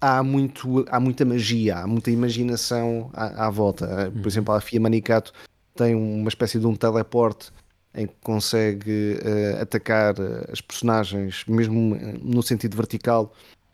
há, 0.02 0.22
muito, 0.24 0.86
há 0.90 1.00
muita 1.00 1.24
magia, 1.24 1.78
há 1.78 1.88
muita 1.88 2.12
imaginação 2.12 3.10
à, 3.14 3.48
à 3.48 3.50
volta. 3.50 4.12
Por 4.22 4.28
exemplo, 4.28 4.54
a 4.54 4.60
Fia 4.60 4.80
Manicato 4.80 5.32
tem 5.76 5.96
uma 5.96 6.30
espécie 6.30 6.60
de 6.60 6.68
um 6.68 6.76
teleporte 6.76 7.52
em 7.96 8.08
que 8.08 8.16
consegue 8.24 9.20
uh, 9.20 9.62
atacar 9.62 10.16
as 10.52 10.62
personagens, 10.62 11.44
mesmo 11.48 11.96
no 12.22 12.42
sentido 12.42 12.76
vertical, 12.76 13.32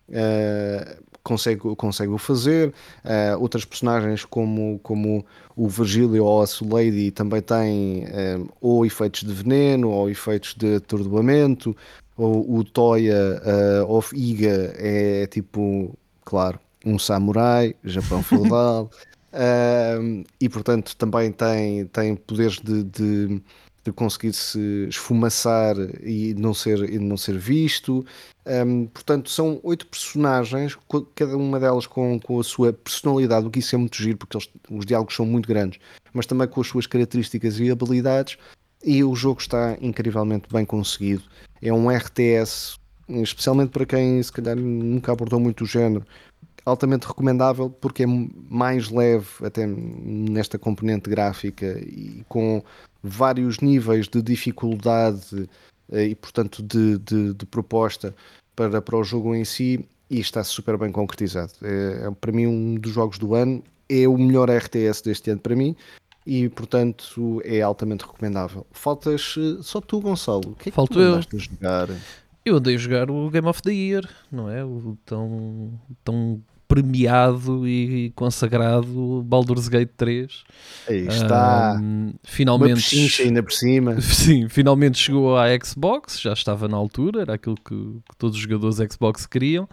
uh, 0.09 1.03
consegue, 1.23 1.61
consegue 1.75 2.11
o 2.11 2.17
fazer. 2.17 2.73
Uh, 3.03 3.39
outras 3.39 3.63
personagens, 3.63 4.25
como, 4.25 4.79
como 4.79 5.25
o 5.55 5.69
Virgílio 5.69 6.25
ou 6.25 6.41
a 6.41 6.47
Soulady, 6.47 7.11
também 7.11 7.41
têm 7.41 8.05
ou 8.59 8.85
efeitos 8.85 9.23
de 9.23 9.33
veneno 9.33 9.89
ou 9.89 10.09
efeitos 10.09 10.53
de 10.53 10.75
atordoamento. 10.75 11.75
Ou 12.21 12.57
o 12.57 12.63
Toya 12.65 13.41
of 13.87 14.13
Iga 14.13 14.73
é 14.75 15.25
tipo 15.27 15.97
claro, 16.29 16.59
um 16.85 16.99
samurai, 16.99 17.75
Japão 17.83 18.21
feudal, 18.21 18.91
uh, 19.33 20.23
e 20.39 20.47
portanto 20.47 20.95
também 20.95 21.31
tem, 21.31 21.87
tem 21.87 22.15
poderes 22.15 22.59
de, 22.59 22.83
de, 22.83 23.41
de 23.83 23.91
conseguir 23.91 24.33
se 24.33 24.87
esfumaçar 24.87 25.75
e 26.03 26.35
não 26.35 26.53
ser, 26.53 26.87
e 26.87 26.99
não 26.99 27.17
ser 27.17 27.35
visto. 27.37 28.05
Um, 28.45 28.85
portanto, 28.85 29.29
são 29.29 29.59
oito 29.63 29.87
personagens, 29.87 30.77
cada 31.15 31.35
uma 31.35 31.59
delas 31.59 31.87
com, 31.87 32.19
com 32.19 32.39
a 32.39 32.43
sua 32.43 32.71
personalidade, 32.71 33.47
o 33.47 33.49
que 33.49 33.59
isso 33.59 33.73
é 33.73 33.77
muito 33.77 33.97
giro, 33.97 34.17
porque 34.17 34.37
eles, 34.37 34.49
os 34.69 34.85
diálogos 34.85 35.15
são 35.15 35.25
muito 35.25 35.47
grandes, 35.47 35.79
mas 36.13 36.27
também 36.27 36.47
com 36.47 36.61
as 36.61 36.67
suas 36.67 36.85
características 36.85 37.59
e 37.59 37.71
habilidades. 37.71 38.37
E 38.83 39.03
o 39.03 39.15
jogo 39.15 39.41
está 39.41 39.77
incrivelmente 39.81 40.47
bem 40.51 40.65
conseguido. 40.65 41.23
É 41.61 41.73
um 41.73 41.89
RTS 41.89 42.79
especialmente 43.17 43.71
para 43.71 43.85
quem 43.85 44.21
se 44.21 44.31
calhar 44.31 44.55
nunca 44.55 45.11
abordou 45.11 45.39
muito 45.39 45.63
o 45.63 45.67
género, 45.67 46.05
altamente 46.65 47.07
recomendável 47.07 47.69
porque 47.69 48.03
é 48.03 48.07
mais 48.07 48.89
leve 48.89 49.27
até 49.43 49.65
nesta 49.65 50.59
componente 50.59 51.09
gráfica 51.09 51.79
e 51.79 52.23
com 52.27 52.61
vários 53.01 53.59
níveis 53.59 54.07
de 54.07 54.21
dificuldade 54.21 55.49
e 55.91 56.13
portanto 56.15 56.61
de, 56.61 56.99
de, 56.99 57.33
de 57.33 57.45
proposta 57.45 58.13
para, 58.55 58.81
para 58.81 58.97
o 58.97 59.03
jogo 59.03 59.33
em 59.33 59.43
si 59.43 59.85
e 60.09 60.19
está 60.19 60.43
super 60.43 60.77
bem 60.77 60.91
concretizado. 60.91 61.53
É, 61.63 62.07
é 62.07 62.11
para 62.11 62.31
mim 62.31 62.45
um 62.45 62.75
dos 62.75 62.91
jogos 62.91 63.17
do 63.17 63.33
ano, 63.33 63.63
é 63.87 64.07
o 64.07 64.17
melhor 64.17 64.49
RTS 64.49 65.01
deste 65.01 65.31
ano 65.31 65.39
para 65.39 65.55
mim 65.55 65.75
e 66.29 66.47
portanto 66.47 67.41
é 67.43 67.59
altamente 67.59 68.05
recomendável. 68.05 68.63
Faltas 68.71 69.33
só 69.63 69.81
tu, 69.81 69.99
Gonçalo. 69.99 70.51
O 70.51 70.55
que 70.55 70.69
é 70.69 70.71
que 70.71 70.75
Falto 70.75 70.93
tu 70.93 70.99
eu. 70.99 71.15
a 71.15 71.21
jogar? 71.21 71.89
Eu 72.45 72.57
andei 72.57 72.75
a 72.75 72.77
jogar 72.77 73.09
o 73.09 73.31
Game 73.31 73.47
of 73.47 73.63
the 73.63 73.71
Year, 73.71 74.07
não 74.31 74.47
é? 74.47 74.63
O 74.63 74.95
tão, 75.03 75.73
tão 76.03 76.39
premiado 76.67 77.67
e 77.67 78.11
consagrado 78.15 79.23
Baldur's 79.25 79.67
Gate 79.67 79.89
3. 79.97 80.43
Aí 80.87 81.07
está. 81.07 81.75
Um, 81.81 82.13
finalmente, 82.23 83.21
ainda 83.23 83.41
por 83.41 83.51
cima. 83.51 83.99
sim, 83.99 84.47
finalmente 84.47 84.99
chegou 84.99 85.35
à 85.35 85.47
Xbox, 85.59 86.21
já 86.21 86.33
estava 86.33 86.67
na 86.67 86.77
altura, 86.77 87.21
era 87.21 87.33
aquilo 87.33 87.55
que, 87.55 87.73
que 87.73 88.17
todos 88.19 88.37
os 88.37 88.43
jogadores 88.43 88.77
Xbox 88.93 89.25
queriam. 89.25 89.67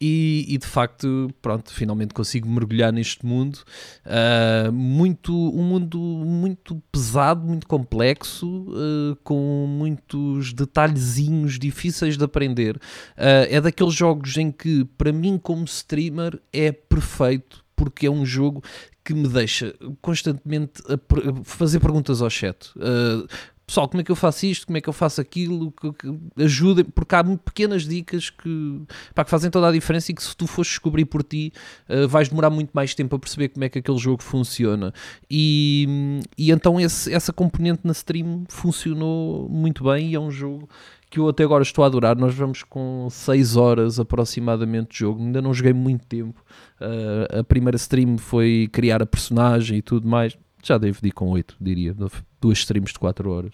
E, 0.00 0.46
e, 0.48 0.56
de 0.56 0.66
facto, 0.66 1.30
pronto, 1.42 1.70
finalmente 1.72 2.14
consigo 2.14 2.48
mergulhar 2.48 2.90
neste 2.90 3.24
mundo, 3.26 3.58
uh, 4.06 4.72
muito, 4.72 5.32
um 5.32 5.62
mundo 5.62 5.98
muito 5.98 6.82
pesado, 6.90 7.46
muito 7.46 7.66
complexo, 7.66 8.46
uh, 8.48 9.16
com 9.22 9.66
muitos 9.68 10.54
detalhezinhos 10.54 11.58
difíceis 11.58 12.16
de 12.16 12.24
aprender. 12.24 12.76
Uh, 12.76 13.46
é 13.50 13.60
daqueles 13.60 13.92
jogos 13.92 14.36
em 14.38 14.50
que, 14.50 14.86
para 14.96 15.12
mim, 15.12 15.38
como 15.38 15.64
streamer, 15.64 16.40
é 16.52 16.72
perfeito 16.72 17.62
porque 17.76 18.06
é 18.06 18.10
um 18.10 18.26
jogo 18.26 18.62
que 19.02 19.14
me 19.14 19.26
deixa 19.26 19.74
constantemente 20.02 20.82
fazer 21.44 21.80
perguntas 21.80 22.20
ao 22.20 22.28
chat. 22.28 22.70
Uh, 22.76 23.26
pessoal, 23.70 23.88
como 23.88 24.00
é 24.00 24.04
que 24.04 24.10
eu 24.10 24.16
faço 24.16 24.46
isto, 24.46 24.66
como 24.66 24.76
é 24.76 24.80
que 24.80 24.88
eu 24.88 24.92
faço 24.92 25.20
aquilo, 25.20 25.70
que, 25.70 25.92
que 25.92 26.42
ajudem, 26.42 26.84
porque 26.84 27.14
há 27.14 27.22
pequenas 27.22 27.86
dicas 27.86 28.28
que, 28.28 28.82
pá, 29.14 29.24
que 29.24 29.30
fazem 29.30 29.48
toda 29.48 29.68
a 29.68 29.72
diferença 29.72 30.10
e 30.10 30.14
que 30.14 30.22
se 30.22 30.36
tu 30.36 30.46
fores 30.48 30.70
descobrir 30.70 31.04
por 31.04 31.22
ti, 31.22 31.52
uh, 31.88 32.08
vais 32.08 32.28
demorar 32.28 32.50
muito 32.50 32.70
mais 32.72 32.94
tempo 32.96 33.14
a 33.14 33.18
perceber 33.18 33.48
como 33.50 33.64
é 33.64 33.68
que 33.68 33.78
aquele 33.78 33.98
jogo 33.98 34.24
funciona. 34.24 34.92
E, 35.30 36.20
e 36.36 36.50
então 36.50 36.80
esse, 36.80 37.12
essa 37.14 37.32
componente 37.32 37.82
na 37.84 37.92
stream 37.92 38.44
funcionou 38.48 39.48
muito 39.48 39.84
bem 39.84 40.10
e 40.10 40.14
é 40.16 40.20
um 40.20 40.32
jogo 40.32 40.68
que 41.08 41.20
eu 41.20 41.28
até 41.28 41.44
agora 41.44 41.62
estou 41.62 41.84
a 41.84 41.86
adorar. 41.86 42.16
Nós 42.16 42.34
vamos 42.34 42.64
com 42.64 43.06
6 43.08 43.56
horas 43.56 44.00
aproximadamente 44.00 44.90
de 44.90 44.98
jogo, 44.98 45.22
ainda 45.22 45.40
não 45.40 45.54
joguei 45.54 45.72
muito 45.72 46.06
tempo. 46.06 46.44
Uh, 46.80 47.38
a 47.38 47.44
primeira 47.44 47.76
stream 47.76 48.18
foi 48.18 48.68
criar 48.72 49.00
a 49.00 49.06
personagem 49.06 49.78
e 49.78 49.82
tudo 49.82 50.08
mais 50.08 50.36
já 50.62 50.78
ir 51.02 51.12
com 51.12 51.28
8, 51.30 51.56
diria, 51.60 51.94
duas 52.40 52.58
streams 52.58 52.92
de 52.92 52.98
4 52.98 53.30
horas. 53.30 53.52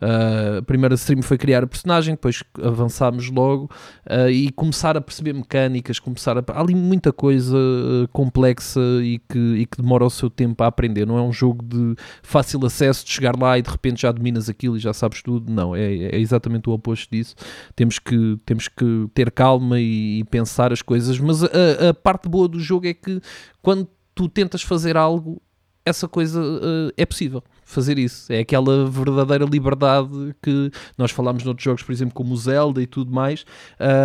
Uh, 0.00 0.58
a 0.58 0.62
primeira 0.62 0.94
stream 0.94 1.22
foi 1.22 1.36
criar 1.36 1.64
a 1.64 1.66
personagem, 1.66 2.14
depois 2.14 2.42
avançámos 2.62 3.30
logo 3.30 3.70
uh, 4.06 4.30
e 4.30 4.50
começar 4.52 4.96
a 4.96 5.00
perceber 5.00 5.32
mecânicas, 5.32 5.98
começar 5.98 6.38
a... 6.38 6.44
Há 6.48 6.60
ali 6.60 6.74
muita 6.74 7.12
coisa 7.12 7.56
uh, 7.56 8.08
complexa 8.12 8.80
e 9.02 9.18
que, 9.28 9.38
e 9.38 9.66
que 9.66 9.82
demora 9.82 10.04
o 10.04 10.10
seu 10.10 10.30
tempo 10.30 10.62
a 10.62 10.68
aprender. 10.68 11.06
Não 11.06 11.18
é 11.18 11.22
um 11.22 11.32
jogo 11.32 11.64
de 11.64 11.96
fácil 12.22 12.64
acesso, 12.64 13.04
de 13.04 13.10
chegar 13.10 13.36
lá 13.36 13.58
e 13.58 13.62
de 13.62 13.70
repente 13.70 14.02
já 14.02 14.12
dominas 14.12 14.48
aquilo 14.48 14.76
e 14.76 14.80
já 14.80 14.92
sabes 14.92 15.22
tudo. 15.22 15.52
Não, 15.52 15.74
é, 15.74 15.94
é 15.94 16.18
exatamente 16.18 16.68
o 16.68 16.72
oposto 16.72 17.10
disso. 17.10 17.34
Temos 17.74 17.98
que, 17.98 18.38
temos 18.46 18.68
que 18.68 19.08
ter 19.14 19.32
calma 19.32 19.80
e, 19.80 20.20
e 20.20 20.24
pensar 20.24 20.72
as 20.72 20.82
coisas, 20.82 21.18
mas 21.18 21.42
a, 21.42 21.90
a 21.90 21.94
parte 21.94 22.28
boa 22.28 22.46
do 22.46 22.60
jogo 22.60 22.86
é 22.86 22.94
que 22.94 23.20
quando 23.60 23.88
tu 24.14 24.28
tentas 24.28 24.62
fazer 24.62 24.96
algo 24.96 25.40
essa 25.88 26.06
coisa 26.06 26.40
uh, 26.40 26.92
é 26.96 27.04
possível 27.04 27.42
fazer 27.64 27.98
isso. 27.98 28.32
É 28.32 28.40
aquela 28.40 28.86
verdadeira 28.86 29.44
liberdade 29.44 30.34
que 30.42 30.70
nós 30.96 31.10
falámos 31.10 31.44
noutros 31.44 31.64
jogos, 31.64 31.82
por 31.82 31.92
exemplo, 31.92 32.14
como 32.14 32.32
o 32.32 32.36
Zelda 32.36 32.82
e 32.82 32.86
tudo 32.86 33.12
mais. 33.12 33.44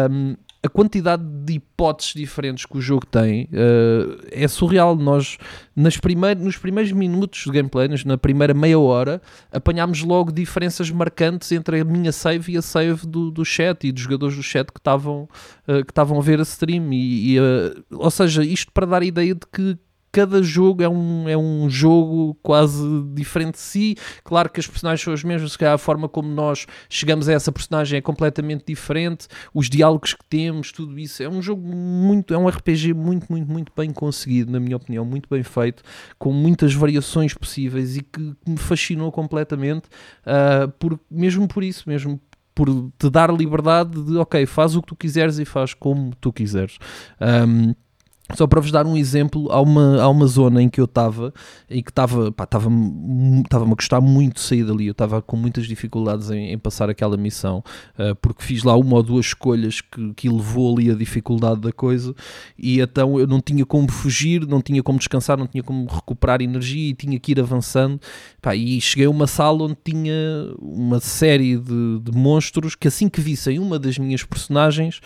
Um, 0.09 0.35
a 0.65 0.69
quantidade 0.69 1.23
de 1.23 1.55
hipóteses 1.55 2.13
diferentes 2.13 2.65
que 2.65 2.77
o 2.77 2.81
jogo 2.81 3.05
tem 3.05 3.45
uh, 3.45 4.21
é 4.31 4.47
surreal. 4.47 4.95
Nós, 4.95 5.37
nas 5.75 5.97
primeir, 5.97 6.37
nos 6.37 6.57
primeiros 6.57 6.93
minutos 6.93 7.43
de 7.43 7.51
gameplay, 7.51 7.89
na 8.05 8.17
primeira 8.17 8.53
meia 8.53 8.79
hora, 8.79 9.21
apanhámos 9.51 10.01
logo 10.03 10.31
diferenças 10.31 10.89
marcantes 10.89 11.51
entre 11.51 11.81
a 11.81 11.83
minha 11.83 12.13
save 12.13 12.53
e 12.53 12.57
a 12.57 12.61
save 12.61 13.05
do, 13.05 13.29
do 13.29 13.43
chat 13.43 13.85
e 13.85 13.91
dos 13.91 14.03
jogadores 14.03 14.37
do 14.37 14.43
chat 14.43 14.71
que 14.71 14.79
estavam 14.79 15.27
uh, 15.67 16.19
a 16.19 16.21
ver 16.21 16.39
a 16.39 16.43
stream. 16.43 16.93
E, 16.93 17.33
e 17.33 17.39
uh, 17.39 17.83
ou 17.91 18.09
seja, 18.09 18.41
isto 18.41 18.71
para 18.71 18.85
dar 18.85 19.01
a 19.01 19.05
ideia 19.05 19.35
de 19.35 19.45
que 19.51 19.77
cada 20.13 20.43
jogo 20.43 20.83
é 20.83 20.87
um, 20.87 21.27
é 21.27 21.35
um 21.35 21.67
jogo 21.67 22.37
quase 22.43 22.83
diferente 23.15 23.55
de 23.55 23.61
si. 23.61 23.97
Claro 24.23 24.47
que 24.47 24.59
as 24.59 24.67
personagens 24.67 25.03
são 25.03 25.11
as 25.11 25.23
mesmas, 25.23 25.53
se 25.53 25.57
calhar 25.57 25.73
a 25.73 25.77
forma 25.79 26.07
como 26.07 26.29
nós 26.29 26.67
chegamos 26.87 27.27
a 27.27 27.33
essa 27.33 27.51
personagem 27.51 27.97
é 27.97 28.01
completamente 28.01 28.63
diferente, 28.67 29.27
os 29.51 29.67
diálogos 29.67 30.13
que 30.13 30.23
temos, 30.25 30.71
tudo 30.71 30.99
isso. 30.99 31.23
É 31.23 31.27
um 31.27 31.41
jogo 31.41 31.67
muito, 31.67 32.31
é 32.31 32.37
um 32.37 32.47
RPG 32.47 32.93
muito, 32.93 33.25
muito, 33.27 33.51
muito 33.51 33.73
bem 33.75 33.91
conseguido, 33.91 34.51
na 34.51 34.59
minha 34.59 34.77
opinião, 34.77 35.03
muito 35.03 35.27
bem 35.27 35.41
feito, 35.41 35.81
com 36.19 36.31
muitas 36.31 36.75
variações 36.75 37.33
possíveis 37.33 37.97
e 37.97 38.03
que, 38.03 38.35
que 38.35 38.51
me 38.51 38.57
fascinou 38.57 39.11
completamente, 39.11 39.87
uh, 40.27 40.69
por, 40.77 40.99
mesmo 41.09 41.47
por 41.47 41.63
isso, 41.63 41.89
mesmo 41.89 42.21
por 42.53 42.69
te 42.99 43.09
dar 43.09 43.33
liberdade 43.33 43.99
de, 43.99 44.15
ok, 44.17 44.45
faz 44.45 44.75
o 44.75 44.81
que 44.81 44.89
tu 44.89 44.95
quiseres 44.95 45.39
e 45.39 45.45
faz 45.45 45.73
como 45.73 46.13
tu 46.21 46.31
quiseres. 46.31 46.77
Um, 47.19 47.73
só 48.35 48.47
para 48.47 48.61
vos 48.61 48.71
dar 48.71 48.85
um 48.85 48.95
exemplo, 48.95 49.51
há 49.51 49.59
uma, 49.61 50.01
há 50.01 50.09
uma 50.09 50.25
zona 50.27 50.61
em 50.61 50.69
que 50.69 50.79
eu 50.79 50.85
estava 50.85 51.33
e 51.69 51.83
que 51.83 51.91
estava 51.91 52.29
estava-me 52.29 53.43
a 53.49 53.75
gostar 53.75 53.99
muito 53.99 54.39
sair 54.39 54.63
dali. 54.63 54.87
Eu 54.87 54.93
estava 54.93 55.21
com 55.21 55.35
muitas 55.35 55.67
dificuldades 55.67 56.31
em, 56.31 56.51
em 56.51 56.57
passar 56.57 56.89
aquela 56.89 57.17
missão 57.17 57.63
uh, 57.99 58.15
porque 58.21 58.43
fiz 58.43 58.63
lá 58.63 58.75
uma 58.77 58.95
ou 58.95 59.03
duas 59.03 59.27
escolhas 59.27 59.81
que, 59.81 60.13
que 60.13 60.29
levou 60.29 60.75
ali 60.75 60.89
a 60.89 60.95
dificuldade 60.95 61.59
da 61.59 61.71
coisa 61.71 62.15
e 62.57 62.79
então 62.79 63.19
eu 63.19 63.27
não 63.27 63.41
tinha 63.41 63.65
como 63.65 63.91
fugir, 63.91 64.47
não 64.47 64.61
tinha 64.61 64.81
como 64.81 64.97
descansar, 64.97 65.37
não 65.37 65.47
tinha 65.47 65.63
como 65.63 65.85
recuperar 65.85 66.41
energia 66.41 66.91
e 66.91 66.93
tinha 66.93 67.19
que 67.19 67.33
ir 67.33 67.39
avançando. 67.41 67.99
Pá, 68.41 68.55
e 68.55 68.79
cheguei 68.79 69.05
a 69.05 69.09
uma 69.09 69.27
sala 69.27 69.65
onde 69.65 69.77
tinha 69.83 70.15
uma 70.59 70.99
série 71.01 71.57
de, 71.57 71.99
de 71.99 72.11
monstros 72.11 72.73
que 72.73 72.87
assim 72.87 73.09
que 73.09 73.19
vissem 73.19 73.59
uma 73.59 73.77
das 73.77 73.97
minhas 73.97 74.23
personagens. 74.23 75.01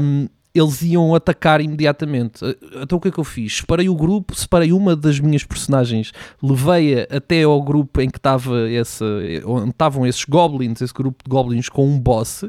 Um, 0.00 0.28
eles 0.58 0.82
iam 0.82 1.14
atacar 1.14 1.60
imediatamente. 1.60 2.44
Eh, 2.44 2.56
então 2.82 2.98
o 2.98 3.00
que 3.00 3.08
é 3.08 3.10
que 3.10 3.18
eu 3.18 3.24
fiz? 3.24 3.58
Separei 3.58 3.88
o 3.88 3.94
grupo, 3.94 4.34
separei 4.34 4.72
uma 4.72 4.96
das 4.96 5.20
minhas 5.20 5.44
personagens, 5.44 6.12
levei-a 6.42 7.06
até 7.16 7.42
ao 7.42 7.62
grupo 7.62 8.00
em 8.00 8.08
que 8.08 8.18
estava 8.18 8.70
essa, 8.70 9.04
onde 9.44 9.70
estavam 9.70 10.06
esses 10.06 10.24
goblins, 10.24 10.80
esse 10.80 10.94
grupo 10.94 11.22
de 11.24 11.30
goblins 11.30 11.68
com 11.68 11.86
um 11.86 11.98
boss. 11.98 12.44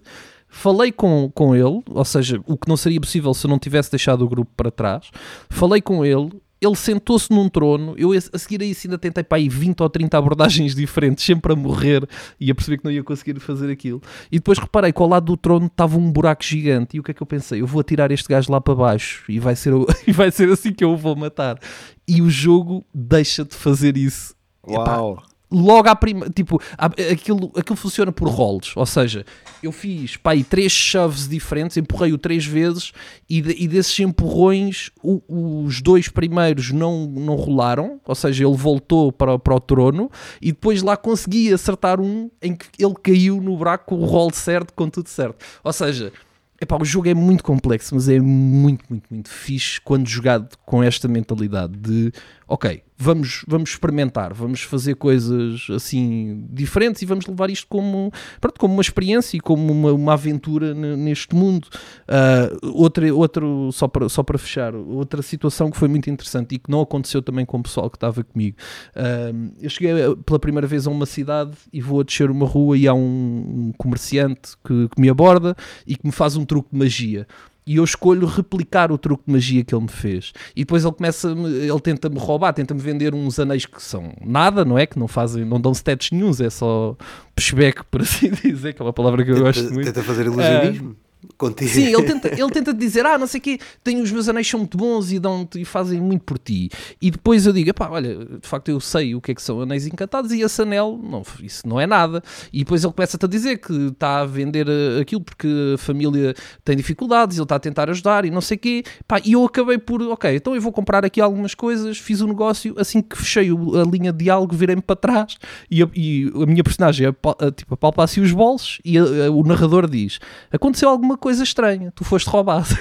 Falei 0.49 0.91
com, 0.91 1.29
com 1.33 1.53
ele, 1.53 1.83
ou 1.89 2.05
seja, 2.05 2.41
o 2.47 2.57
que 2.57 2.69
não 2.69 2.77
seria 2.77 3.01
possível 3.01 3.33
se 3.33 3.45
eu 3.45 3.49
não 3.49 3.59
tivesse 3.59 3.91
deixado 3.91 4.23
o 4.23 4.29
grupo 4.29 4.49
para 4.55 4.71
trás. 4.71 5.09
Falei 5.49 5.81
com 5.81 6.05
ele, 6.05 6.31
ele 6.61 6.75
sentou-se 6.75 7.31
num 7.31 7.47
trono. 7.49 7.93
Eu 7.97 8.11
a 8.11 8.37
seguir 8.37 8.61
a 8.61 8.65
isso 8.65 8.87
ainda 8.87 8.97
tentei 8.97 9.23
para 9.23 9.37
aí 9.37 9.47
20 9.47 9.81
ou 9.81 9.89
30 9.89 10.17
abordagens 10.17 10.73
diferentes, 10.75 11.23
sempre 11.23 11.53
a 11.53 11.55
morrer 11.55 12.07
e 12.39 12.49
a 12.49 12.55
perceber 12.55 12.77
que 12.77 12.85
não 12.85 12.91
ia 12.91 13.03
conseguir 13.03 13.39
fazer 13.39 13.71
aquilo. 13.71 14.01
E 14.31 14.37
depois 14.37 14.57
reparei 14.57 14.91
que 14.91 15.01
ao 15.01 15.07
lado 15.07 15.25
do 15.25 15.37
trono 15.37 15.67
estava 15.67 15.97
um 15.97 16.11
buraco 16.11 16.43
gigante. 16.43 16.97
E 16.97 16.99
o 16.99 17.03
que 17.03 17.11
é 17.11 17.13
que 17.13 17.21
eu 17.21 17.27
pensei? 17.27 17.61
Eu 17.61 17.67
vou 17.67 17.81
atirar 17.81 18.11
este 18.11 18.27
gajo 18.27 18.51
lá 18.51 18.59
para 18.59 18.75
baixo 18.75 19.23
e 19.29 19.39
vai 19.39 19.55
ser, 19.55 19.73
e 20.07 20.11
vai 20.11 20.31
ser 20.31 20.49
assim 20.51 20.73
que 20.73 20.83
eu 20.83 20.91
o 20.91 20.97
vou 20.97 21.15
matar. 21.15 21.59
E 22.07 22.21
o 22.21 22.29
jogo 22.29 22.85
deixa 22.93 23.43
de 23.43 23.55
fazer 23.55 23.97
isso. 23.97 24.35
Uau! 24.67 25.13
Epá, 25.13 25.23
logo 25.51 25.89
à 25.89 25.95
primeira. 25.95 26.29
Tipo, 26.29 26.61
aquilo, 26.77 27.51
aquilo 27.55 27.75
funciona 27.75 28.11
por 28.11 28.27
roles. 28.29 28.75
Ou 28.75 28.85
seja, 28.85 29.25
eu 29.61 29.71
fiz 29.71 30.17
pá, 30.17 30.31
aí, 30.31 30.43
três 30.43 30.71
shoves 30.71 31.27
diferentes, 31.27 31.77
empurrei-o 31.77 32.17
três 32.17 32.45
vezes 32.45 32.91
e, 33.29 33.41
de, 33.41 33.63
e 33.63 33.67
desses 33.67 33.97
empurrões, 33.99 34.91
o, 35.01 35.21
os 35.65 35.81
dois 35.81 36.07
primeiros 36.09 36.71
não, 36.71 37.05
não 37.07 37.35
rolaram. 37.35 37.99
Ou 38.05 38.15
seja, 38.15 38.45
ele 38.45 38.55
voltou 38.55 39.11
para, 39.11 39.37
para 39.39 39.55
o 39.55 39.59
trono 39.59 40.11
e 40.41 40.51
depois 40.51 40.81
lá 40.81 40.95
consegui 40.97 41.53
acertar 41.53 41.99
um 41.99 42.29
em 42.41 42.55
que 42.55 42.67
ele 42.79 42.95
caiu 43.01 43.41
no 43.41 43.57
buraco 43.57 43.85
com 43.85 44.01
o 44.01 44.05
rol 44.05 44.31
certo, 44.33 44.73
com 44.73 44.89
tudo 44.89 45.09
certo. 45.09 45.43
Ou 45.63 45.73
seja. 45.73 46.11
Epá, 46.59 46.75
o 46.75 46.83
jogo 46.83 47.07
é 47.07 47.13
muito 47.13 47.43
complexo, 47.43 47.93
mas 47.93 48.09
é 48.09 48.19
muito, 48.19 48.83
muito, 48.89 49.05
muito 49.11 49.29
fixe 49.29 49.79
quando 49.79 50.07
jogado 50.07 50.57
com 50.65 50.81
esta 50.81 51.07
mentalidade 51.07 51.77
de 51.77 52.11
ok, 52.47 52.81
vamos, 52.97 53.45
vamos 53.47 53.69
experimentar, 53.69 54.33
vamos 54.33 54.61
fazer 54.61 54.95
coisas 54.95 55.67
assim 55.69 56.45
diferentes 56.49 57.01
e 57.01 57.05
vamos 57.05 57.27
levar 57.27 57.49
isto 57.49 57.67
como, 57.67 58.11
pronto, 58.41 58.59
como 58.59 58.73
uma 58.73 58.81
experiência 58.81 59.37
e 59.37 59.39
como 59.39 59.71
uma, 59.71 59.93
uma 59.93 60.13
aventura 60.13 60.73
neste 60.73 61.35
mundo. 61.35 61.67
Uh, 62.07 62.71
outra, 62.73 63.13
outro, 63.13 63.69
só 63.71 63.87
para, 63.87 64.09
só 64.09 64.23
para 64.23 64.37
fechar, 64.37 64.73
outra 64.75 65.21
situação 65.21 65.69
que 65.69 65.77
foi 65.77 65.87
muito 65.87 66.09
interessante 66.09 66.55
e 66.55 66.59
que 66.59 66.71
não 66.71 66.81
aconteceu 66.81 67.21
também 67.21 67.45
com 67.45 67.59
o 67.59 67.63
pessoal 67.63 67.89
que 67.89 67.97
estava 67.97 68.23
comigo. 68.23 68.57
Uh, 68.95 69.53
eu 69.61 69.69
cheguei 69.69 69.93
pela 70.25 70.39
primeira 70.39 70.65
vez 70.65 70.87
a 70.87 70.89
uma 70.89 71.05
cidade 71.05 71.55
e 71.71 71.79
vou 71.79 72.01
a 72.01 72.03
descer 72.03 72.31
uma 72.31 72.47
rua 72.47 72.77
e 72.77 72.87
há 72.87 72.93
um, 72.93 73.67
um 73.67 73.73
comerciante 73.77 74.57
que, 74.65 74.89
que 74.89 74.99
me 74.99 75.09
aborda 75.09 75.55
e 75.85 75.95
que 75.95 76.05
me 76.05 76.11
faz 76.11 76.35
um 76.35 76.45
truque 76.45 76.69
de 76.71 76.77
magia 76.77 77.27
e 77.67 77.75
eu 77.75 77.83
escolho 77.83 78.25
replicar 78.25 78.93
o 78.93 78.97
truque 78.97 79.25
de 79.27 79.33
magia 79.33 79.63
que 79.63 79.75
ele 79.75 79.83
me 79.83 79.89
fez. 79.89 80.31
E 80.55 80.61
depois 80.61 80.85
ele 80.85 80.93
começa, 80.93 81.29
ele 81.29 81.79
tenta-me 81.81 82.17
roubar, 82.17 82.53
tenta-me 82.53 82.79
vender 82.79 83.13
uns 83.13 83.37
anéis 83.37 83.65
que 83.65 83.83
são 83.83 84.13
nada, 84.25 84.63
não 84.63 84.79
é? 84.79 84.85
Que 84.85 84.97
não 84.97 85.07
fazem, 85.07 85.43
não 85.43 85.59
dão 85.59 85.73
stats 85.73 86.09
nenhums, 86.11 86.39
é 86.39 86.49
só 86.49 86.95
pushback, 87.35 87.83
por 87.91 88.01
assim 88.01 88.31
dizer, 88.41 88.73
que 88.73 88.81
é 88.81 88.85
uma 88.85 88.93
palavra 88.93 89.23
que 89.25 89.31
eu 89.31 89.35
tenta, 89.35 89.45
gosto 89.47 89.73
muito. 89.73 89.85
Tenta 89.85 90.01
fazer 90.01 90.25
ilusionismo. 90.25 90.95
Contigo. 91.37 91.69
Sim, 91.69 91.87
ele 91.87 92.03
tenta, 92.05 92.27
ele 92.27 92.51
tenta 92.51 92.73
dizer, 92.73 93.05
ah, 93.05 93.17
não 93.17 93.27
sei 93.27 93.39
o 93.39 93.41
quê, 93.41 93.59
tenho, 93.83 94.03
os 94.03 94.11
meus 94.11 94.29
anéis 94.29 94.47
são 94.47 94.59
muito 94.59 94.77
bons 94.77 95.11
e, 95.11 95.19
dão 95.19 95.47
e 95.55 95.65
fazem 95.65 95.99
muito 95.99 96.23
por 96.23 96.37
ti. 96.37 96.69
E 97.01 97.09
depois 97.09 97.45
eu 97.45 97.53
digo, 97.53 97.73
pá, 97.73 97.89
olha, 97.89 98.17
de 98.25 98.47
facto 98.47 98.69
eu 98.69 98.79
sei 98.79 99.15
o 99.15 99.21
que 99.21 99.31
é 99.31 99.35
que 99.35 99.41
são 99.41 99.61
anéis 99.61 99.87
encantados 99.87 100.31
e 100.31 100.41
esse 100.41 100.61
anel, 100.61 100.99
não, 101.01 101.23
isso 101.41 101.67
não 101.67 101.79
é 101.79 101.87
nada. 101.87 102.23
E 102.53 102.59
depois 102.59 102.83
ele 102.83 102.93
começa-te 102.93 103.25
a 103.25 103.27
dizer 103.27 103.57
que 103.57 103.73
está 103.87 104.21
a 104.21 104.25
vender 104.25 104.67
eh, 104.67 105.01
aquilo 105.01 105.21
porque 105.21 105.47
a 105.73 105.77
família 105.77 106.35
tem 106.63 106.75
dificuldades, 106.75 107.37
ele 107.37 107.43
está 107.43 107.55
a 107.55 107.59
tentar 107.59 107.89
ajudar 107.89 108.25
e 108.25 108.29
não 108.29 108.41
sei 108.41 108.57
o 108.57 108.59
quê. 108.59 108.83
Pá, 109.07 109.19
e 109.23 109.33
eu 109.33 109.43
acabei 109.43 109.77
por, 109.77 110.01
ok, 110.03 110.35
então 110.35 110.55
eu 110.55 110.61
vou 110.61 110.71
comprar 110.71 111.03
aqui 111.03 111.19
algumas 111.19 111.55
coisas, 111.55 111.97
fiz 111.97 112.21
o 112.21 112.25
um 112.25 112.29
negócio, 112.29 112.75
assim 112.77 113.01
que 113.01 113.17
fechei 113.17 113.49
a 113.49 113.89
linha 113.89 114.11
de 114.11 114.25
diálogo, 114.25 114.55
virei-me 114.55 114.81
para 114.81 114.95
trás 114.95 115.37
e 115.69 115.81
a, 115.81 115.89
e 115.95 116.31
a 116.35 116.45
minha 116.45 116.63
personagem, 116.63 117.07
a, 117.07 117.45
a, 117.45 117.51
tipo, 117.51 117.73
apalpa-se 117.73 118.19
os 118.19 118.31
bolsos 118.31 118.79
e 118.83 118.97
a, 118.97 119.31
o 119.31 119.43
narrador 119.43 119.89
diz, 119.89 120.19
aconteceu 120.51 120.89
alguma 120.89 121.06
coisa 121.15 121.43
estranha 121.43 121.93
tu 121.95 122.03
foste 122.03 122.27
roubado. 122.27 122.67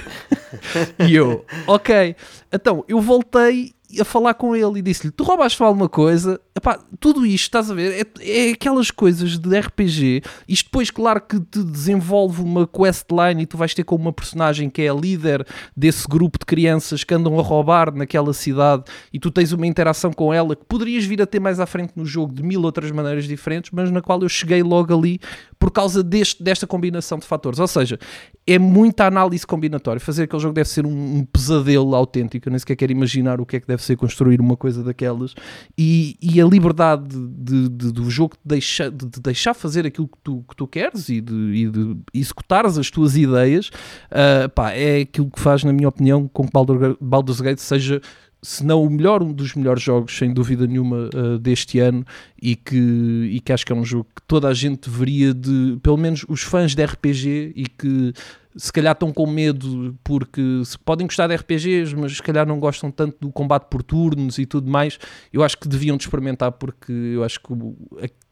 E 0.99 1.15
eu, 1.15 1.45
ok. 1.67 2.17
Então, 2.51 2.83
eu 2.89 3.01
voltei 3.01 3.75
a 4.01 4.05
falar 4.05 4.35
com 4.35 4.55
ele 4.55 4.79
e 4.79 4.83
disse-lhe: 4.83 5.13
Tu 5.13 5.23
roubaste 5.23 5.63
alguma 5.63 5.89
coisa? 5.89 6.41
Epá, 6.55 6.79
tudo 6.99 7.25
isto, 7.25 7.45
estás 7.45 7.71
a 7.71 7.75
ver? 7.75 8.07
É, 8.21 8.49
é, 8.49 8.51
aquelas 8.53 8.91
coisas 8.91 9.39
de 9.39 9.61
RPG. 9.61 10.23
Isto 10.49 10.65
depois, 10.65 10.91
claro, 10.91 11.21
que 11.21 11.39
te 11.39 11.63
desenvolve 11.63 12.43
uma 12.43 12.67
questline 12.67 13.43
e 13.43 13.47
tu 13.47 13.57
vais 13.57 13.75
ter 13.75 13.85
com 13.85 13.95
uma 13.95 14.13
personagem 14.13 14.69
que 14.71 14.83
é 14.83 14.89
a 14.89 14.95
líder 14.95 15.47
desse 15.77 16.07
grupo 16.09 16.39
de 16.39 16.47
crianças 16.47 17.05
que 17.05 17.15
andam 17.15 17.39
a 17.39 17.43
roubar 17.43 17.95
naquela 17.95 18.33
cidade 18.33 18.85
e 19.13 19.19
tu 19.19 19.31
tens 19.31 19.53
uma 19.53 19.67
interação 19.67 20.13
com 20.13 20.33
ela 20.33 20.57
que 20.57 20.65
poderias 20.65 21.05
vir 21.05 21.21
a 21.23 21.27
ter 21.27 21.41
mais 21.41 21.61
à 21.61 21.67
frente 21.67 21.93
no 21.95 22.07
jogo 22.07 22.33
de 22.33 22.43
mil 22.43 22.63
outras 22.63 22.91
maneiras 22.91 23.27
diferentes, 23.27 23.71
mas 23.73 23.91
na 23.91 24.01
qual 24.01 24.21
eu 24.23 24.29
cheguei 24.29 24.63
logo 24.63 24.97
ali 24.97 25.21
por 25.59 25.71
causa 25.71 26.03
deste, 26.03 26.43
desta 26.43 26.67
combinação 26.67 27.19
de 27.19 27.27
fatores. 27.27 27.59
Ou 27.59 27.67
seja, 27.67 27.99
é 28.47 28.59
muita 28.59 29.07
análise 29.07 29.47
combinatória. 29.47 30.01
Fazer 30.01 30.25
aquele 30.25 30.43
jogo 30.43 30.55
deve 30.55 30.69
ser 30.69 30.87
um, 30.87 31.19
um 31.19 31.25
pesadelo 31.25 31.95
autêntico. 31.95 32.49
Eu 32.49 32.51
nem 32.51 32.59
sequer 32.59 32.77
quero 32.77 32.93
imaginar 32.93 33.41
o 33.41 33.47
que 33.47 33.57
é 33.57 33.61
que 33.61 33.67
deve 33.67 33.83
ser 33.83 33.97
construir 33.97 34.41
uma 34.41 34.57
coisa 34.57 34.83
daquelas. 34.83 35.35
E, 35.77 36.17
e 36.21 36.41
a 36.41 36.45
liberdade 36.45 37.09
de, 37.09 37.69
de, 37.69 37.93
do 37.93 38.11
jogo 38.11 38.35
de 38.35 38.57
deixar, 38.57 38.91
de, 38.91 39.07
de, 39.07 39.21
deixar 39.21 39.55
fazer 39.55 39.87
aquilo 39.87 40.09
que 40.09 40.19
tu, 40.23 40.45
que 40.49 40.57
tu 40.57 40.67
queres 40.67 41.09
e 41.09 41.21
de, 41.21 41.35
e 41.35 41.71
de 41.71 41.97
executares 42.13 42.79
as 42.79 42.91
tuas 42.91 43.17
ideias 43.17 43.69
uh, 43.69 44.49
pá, 44.55 44.73
é 44.73 45.01
aquilo 45.01 45.31
que 45.31 45.41
faz, 45.41 45.65
na 45.65 45.73
minha 45.73 45.89
opinião, 45.89 46.29
com 46.29 46.45
que 46.45 46.53
Baldur, 46.53 46.97
Baldur's 47.01 47.41
Gate 47.41 47.59
seja 47.59 48.01
se 48.43 48.65
não 48.65 48.83
o 48.83 48.91
melhor, 48.91 49.23
um 49.23 49.33
dos 49.33 49.55
melhores 49.55 49.83
jogos, 49.83 50.17
sem 50.17 50.33
dúvida 50.33 50.67
nenhuma, 50.67 51.09
uh, 51.15 51.39
deste 51.39 51.79
ano 51.79 52.05
e 52.41 52.55
que, 52.55 52.77
e 53.33 53.41
que 53.41 53.53
acho 53.53 53.67
que 53.67 53.73
é 53.73 53.75
um 53.75 53.85
jogo 53.85 54.07
que 54.15 54.23
toda 54.27 54.49
a 54.49 54.55
gente 54.55 54.89
deveria 54.89 55.35
de, 55.35 55.79
pelo 55.83 55.97
menos 55.97 56.25
os 56.29 56.43
fãs 56.43 56.75
de 56.75 56.85
RPG 56.85 57.53
e 57.57 57.67
que 57.67 58.13
se 58.57 58.73
calhar 58.73 58.93
estão 58.93 59.13
com 59.13 59.27
medo 59.27 59.97
porque 60.03 60.63
podem 60.85 61.07
gostar 61.07 61.27
de 61.27 61.35
RPGs, 61.35 61.95
mas 61.95 62.17
se 62.17 62.23
calhar 62.23 62.47
não 62.47 62.59
gostam 62.59 62.91
tanto 62.91 63.17
do 63.21 63.31
combate 63.31 63.67
por 63.71 63.83
turnos 63.83 64.39
e 64.39 64.47
tudo 64.47 64.71
mais, 64.71 64.99
eu 65.33 65.43
acho 65.43 65.59
que 65.59 65.69
deviam 65.69 65.97
de 65.97 66.05
experimentar 66.05 66.53
porque 66.53 66.93
eu 66.93 67.23
acho 67.23 67.39
que 67.41 67.49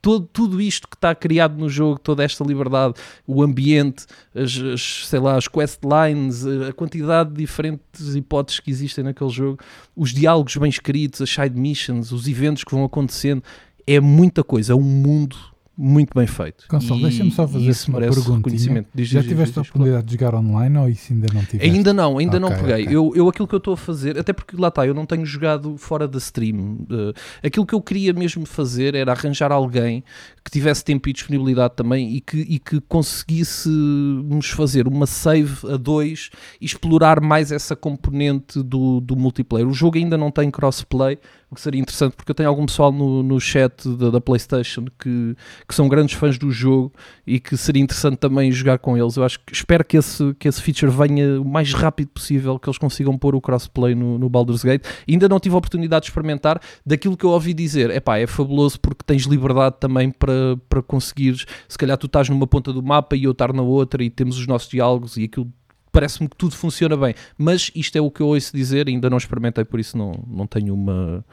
todo, 0.00 0.26
tudo 0.32 0.60
isto 0.60 0.88
que 0.88 0.96
está 0.96 1.14
criado 1.14 1.58
no 1.58 1.68
jogo, 1.68 1.98
toda 1.98 2.24
esta 2.24 2.42
liberdade, 2.42 2.94
o 3.26 3.42
ambiente, 3.42 4.06
as, 4.34 4.56
as, 4.56 5.08
sei 5.08 5.20
lá, 5.20 5.36
as 5.36 5.46
questlines, 5.46 6.46
a 6.46 6.72
quantidade 6.72 7.30
de 7.30 7.36
diferentes 7.36 8.14
hipóteses 8.14 8.60
que 8.60 8.70
existem 8.70 9.04
naquele 9.04 9.30
jogo, 9.30 9.58
os 9.94 10.12
diálogos 10.12 10.56
bem 10.56 10.70
escritos, 10.70 11.20
as 11.20 11.30
side 11.30 11.58
missions, 11.58 12.12
os 12.12 12.26
eventos 12.26 12.64
que 12.64 12.74
vão 12.74 12.84
acontecendo, 12.84 13.42
é 13.86 14.00
muita 14.00 14.42
coisa, 14.42 14.72
é 14.72 14.76
um 14.76 14.80
mundo 14.80 15.36
muito 15.76 16.14
bem 16.14 16.26
feito. 16.26 16.66
Gonçalo, 16.68 17.00
deixa-me 17.02 17.30
só 17.30 17.48
fazer 17.48 17.74
uma 17.88 18.00
pergunta. 18.00 18.50
Já 18.50 18.82
diz, 18.94 19.08
tiveste 19.10 19.34
diz, 19.34 19.58
a 19.58 19.60
oportunidade 19.60 20.06
de 20.06 20.12
jogar 20.12 20.34
online 20.34 20.78
ou 20.78 20.88
isso 20.88 21.12
ainda 21.12 21.26
não 21.32 21.44
tiveste? 21.44 21.70
Ainda 21.70 21.92
não, 21.92 22.18
ainda 22.18 22.36
okay, 22.36 22.40
não 22.40 22.56
peguei. 22.56 22.84
Okay. 22.84 22.96
Eu, 22.96 23.12
eu 23.14 23.28
aquilo 23.28 23.48
que 23.48 23.54
eu 23.54 23.58
estou 23.58 23.74
a 23.74 23.76
fazer, 23.76 24.18
até 24.18 24.32
porque 24.32 24.56
lá 24.56 24.68
está, 24.68 24.86
eu 24.86 24.94
não 24.94 25.04
tenho 25.04 25.26
jogado 25.26 25.76
fora 25.76 26.06
da 26.06 26.18
stream. 26.18 26.86
Uh, 26.90 27.12
aquilo 27.42 27.66
que 27.66 27.74
eu 27.74 27.82
queria 27.82 28.12
mesmo 28.12 28.46
fazer 28.46 28.94
era 28.94 29.12
arranjar 29.12 29.50
alguém 29.50 30.04
que 30.44 30.50
tivesse 30.50 30.84
tempo 30.84 31.08
e 31.08 31.12
disponibilidade 31.12 31.74
também 31.74 32.14
e 32.14 32.20
que, 32.20 32.38
e 32.38 32.58
que 32.58 32.80
conseguíssemos 32.82 34.50
fazer 34.50 34.86
uma 34.86 35.06
save 35.06 35.72
a 35.72 35.76
dois 35.76 36.30
e 36.60 36.66
explorar 36.66 37.20
mais 37.20 37.50
essa 37.50 37.74
componente 37.74 38.62
do, 38.62 39.00
do 39.00 39.16
multiplayer. 39.16 39.66
O 39.66 39.72
jogo 39.72 39.98
ainda 39.98 40.16
não 40.16 40.30
tem 40.30 40.50
crossplay, 40.50 41.18
que 41.54 41.60
seria 41.60 41.80
interessante, 41.80 42.14
porque 42.16 42.30
eu 42.30 42.34
tenho 42.34 42.48
algum 42.48 42.66
pessoal 42.66 42.92
no, 42.92 43.22
no 43.22 43.40
chat 43.40 43.88
da, 43.96 44.10
da 44.10 44.20
PlayStation 44.20 44.86
que, 44.98 45.36
que 45.66 45.74
são 45.74 45.88
grandes 45.88 46.14
fãs 46.14 46.36
do 46.38 46.50
jogo 46.50 46.92
e 47.26 47.40
que 47.40 47.56
seria 47.56 47.82
interessante 47.82 48.16
também 48.16 48.50
jogar 48.52 48.78
com 48.78 48.96
eles. 48.96 49.16
Eu 49.16 49.24
acho 49.24 49.40
que 49.40 49.52
espero 49.52 49.84
que 49.84 49.96
esse, 49.96 50.34
que 50.34 50.48
esse 50.48 50.60
feature 50.60 50.90
venha 50.90 51.40
o 51.40 51.44
mais 51.44 51.72
rápido 51.72 52.08
possível, 52.08 52.58
que 52.58 52.68
eles 52.68 52.78
consigam 52.78 53.16
pôr 53.16 53.34
o 53.34 53.40
crossplay 53.40 53.94
no, 53.94 54.18
no 54.18 54.28
Baldur's 54.28 54.62
Gate. 54.62 54.84
ainda 55.08 55.28
não 55.28 55.40
tive 55.40 55.54
a 55.54 55.58
oportunidade 55.58 56.04
de 56.04 56.10
experimentar. 56.10 56.60
Daquilo 56.84 57.16
que 57.16 57.24
eu 57.24 57.30
ouvi 57.30 57.54
dizer, 57.54 57.90
é 57.90 58.00
pá, 58.00 58.18
é 58.18 58.26
fabuloso 58.26 58.80
porque 58.80 59.04
tens 59.06 59.22
liberdade 59.22 59.76
também 59.78 60.10
para, 60.10 60.56
para 60.68 60.82
conseguires. 60.82 61.46
Se 61.68 61.78
calhar 61.78 61.96
tu 61.96 62.06
estás 62.06 62.28
numa 62.28 62.46
ponta 62.46 62.72
do 62.72 62.82
mapa 62.82 63.16
e 63.16 63.24
eu 63.24 63.32
estar 63.32 63.52
na 63.52 63.62
outra 63.62 64.02
e 64.02 64.10
temos 64.10 64.38
os 64.38 64.46
nossos 64.46 64.68
diálogos 64.68 65.16
e 65.16 65.24
aquilo 65.24 65.50
parece-me 65.94 66.28
que 66.28 66.36
tudo 66.36 66.56
funciona 66.56 66.96
bem, 66.96 67.14
mas 67.38 67.70
isto 67.72 67.96
é 67.96 68.00
o 68.00 68.10
que 68.10 68.20
eu 68.20 68.26
ouço 68.26 68.54
dizer, 68.54 68.88
ainda 68.88 69.08
não 69.08 69.16
experimentei, 69.16 69.64
por 69.64 69.78
isso 69.78 69.96
não, 69.96 70.12
não, 70.26 70.44
tenho, 70.44 70.74
uma, 70.74 71.24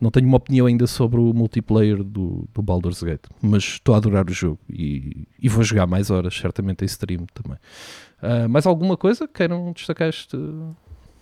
não 0.00 0.10
tenho 0.10 0.26
uma 0.26 0.38
opinião 0.38 0.64
ainda 0.64 0.86
sobre 0.86 1.20
o 1.20 1.34
multiplayer 1.34 2.02
do, 2.02 2.48
do 2.52 2.62
Baldur's 2.62 3.02
Gate, 3.02 3.26
mas 3.42 3.62
estou 3.62 3.94
a 3.94 3.98
adorar 3.98 4.24
o 4.26 4.32
jogo 4.32 4.58
e, 4.70 5.28
e 5.38 5.48
vou 5.50 5.62
jogar 5.62 5.86
mais 5.86 6.10
horas, 6.10 6.34
certamente 6.34 6.82
em 6.82 6.86
stream 6.86 7.26
também. 7.34 7.58
Uh, 8.22 8.48
mais 8.48 8.64
alguma 8.64 8.96
coisa 8.96 9.28
queiram 9.28 9.70
destacar 9.72 10.08
este, 10.08 10.38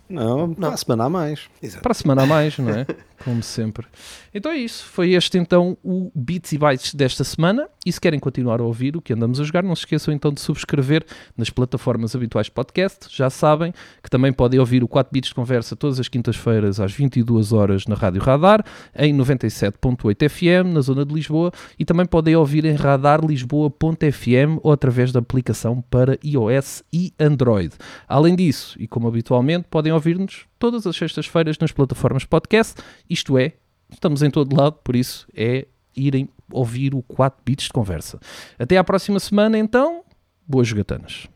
não, 0.07 0.53
para 0.53 0.69
a 0.69 0.77
semana 0.77 1.03
a 1.05 1.09
mais. 1.09 1.49
Exato. 1.61 1.81
Para 1.81 1.91
a 1.91 1.95
semana 1.95 2.23
a 2.23 2.25
mais, 2.25 2.57
não 2.57 2.69
é? 2.69 2.85
Como 3.25 3.41
sempre. 3.41 3.87
Então 4.31 4.51
é 4.51 4.57
isso. 4.57 4.85
Foi 4.85 5.13
este 5.13 5.35
então 5.39 5.75
o 5.83 6.11
Bits 6.13 6.51
e 6.51 6.59
Bytes 6.59 6.93
desta 6.93 7.23
semana. 7.23 7.67
E 7.83 7.91
se 7.91 7.99
querem 7.99 8.19
continuar 8.19 8.61
a 8.61 8.63
ouvir 8.63 8.95
o 8.95 9.01
que 9.01 9.13
andamos 9.13 9.39
a 9.39 9.43
jogar, 9.43 9.63
não 9.63 9.75
se 9.75 9.81
esqueçam 9.81 10.13
então 10.13 10.31
de 10.31 10.39
subscrever 10.39 11.03
nas 11.35 11.49
plataformas 11.49 12.15
habituais 12.15 12.45
de 12.45 12.51
podcast. 12.51 13.07
Já 13.09 13.31
sabem 13.31 13.73
que 14.03 14.11
também 14.11 14.31
podem 14.31 14.59
ouvir 14.59 14.83
o 14.83 14.87
4 14.87 15.11
Bits 15.11 15.29
de 15.29 15.35
Conversa 15.35 15.75
todas 15.75 15.99
as 15.99 16.07
quintas-feiras 16.07 16.79
às 16.79 16.93
22 16.93 17.51
horas 17.51 17.87
na 17.87 17.95
Rádio 17.95 18.21
Radar, 18.21 18.63
em 18.95 19.11
97.8 19.17 20.29
FM, 20.29 20.71
na 20.71 20.81
zona 20.81 21.03
de 21.03 21.11
Lisboa. 21.11 21.51
E 21.79 21.83
também 21.83 22.05
podem 22.05 22.35
ouvir 22.35 22.63
em 22.63 22.75
radarlisboa.fm 22.75 24.59
ou 24.61 24.71
através 24.71 25.11
da 25.11 25.19
aplicação 25.19 25.83
para 25.89 26.19
iOS 26.23 26.83
e 26.93 27.11
Android. 27.19 27.73
Além 28.07 28.35
disso, 28.35 28.77
e 28.79 28.87
como 28.87 29.07
habitualmente, 29.07 29.65
podem 29.67 29.91
ouvir-nos 29.91 30.45
todas 30.65 30.87
as 30.87 30.95
sextas-feiras 30.95 31.59
nas 31.59 31.71
plataformas 31.71 32.25
podcast, 32.25 32.81
isto 33.07 33.37
é, 33.37 33.53
estamos 33.91 34.23
em 34.23 34.31
todo 34.31 34.59
lado, 34.59 34.79
por 34.83 34.95
isso 34.95 35.27
é 35.35 35.67
irem 35.95 36.27
ouvir 36.51 36.95
o 36.95 37.03
4 37.03 37.39
bits 37.45 37.65
de 37.65 37.71
conversa. 37.71 38.19
Até 38.57 38.75
à 38.75 38.83
próxima 38.83 39.19
semana, 39.19 39.59
então, 39.59 40.01
boas 40.47 40.67
jogatanas. 40.67 41.27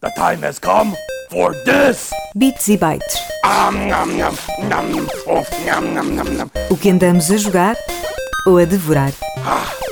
The 0.00 0.10
time 0.12 0.46
has 0.46 0.60
come 0.60 0.94
for 1.28 1.52
this! 1.64 2.10
Bits 2.36 2.68
e 2.68 2.76
bytes. 2.76 3.18
Oh, 5.26 5.42
o 6.72 6.76
que 6.76 6.88
andamos 6.88 7.32
a 7.32 7.36
jogar 7.36 7.74
ou 8.46 8.58
a 8.58 8.64
devorar. 8.64 9.12
Ah. 9.44 9.89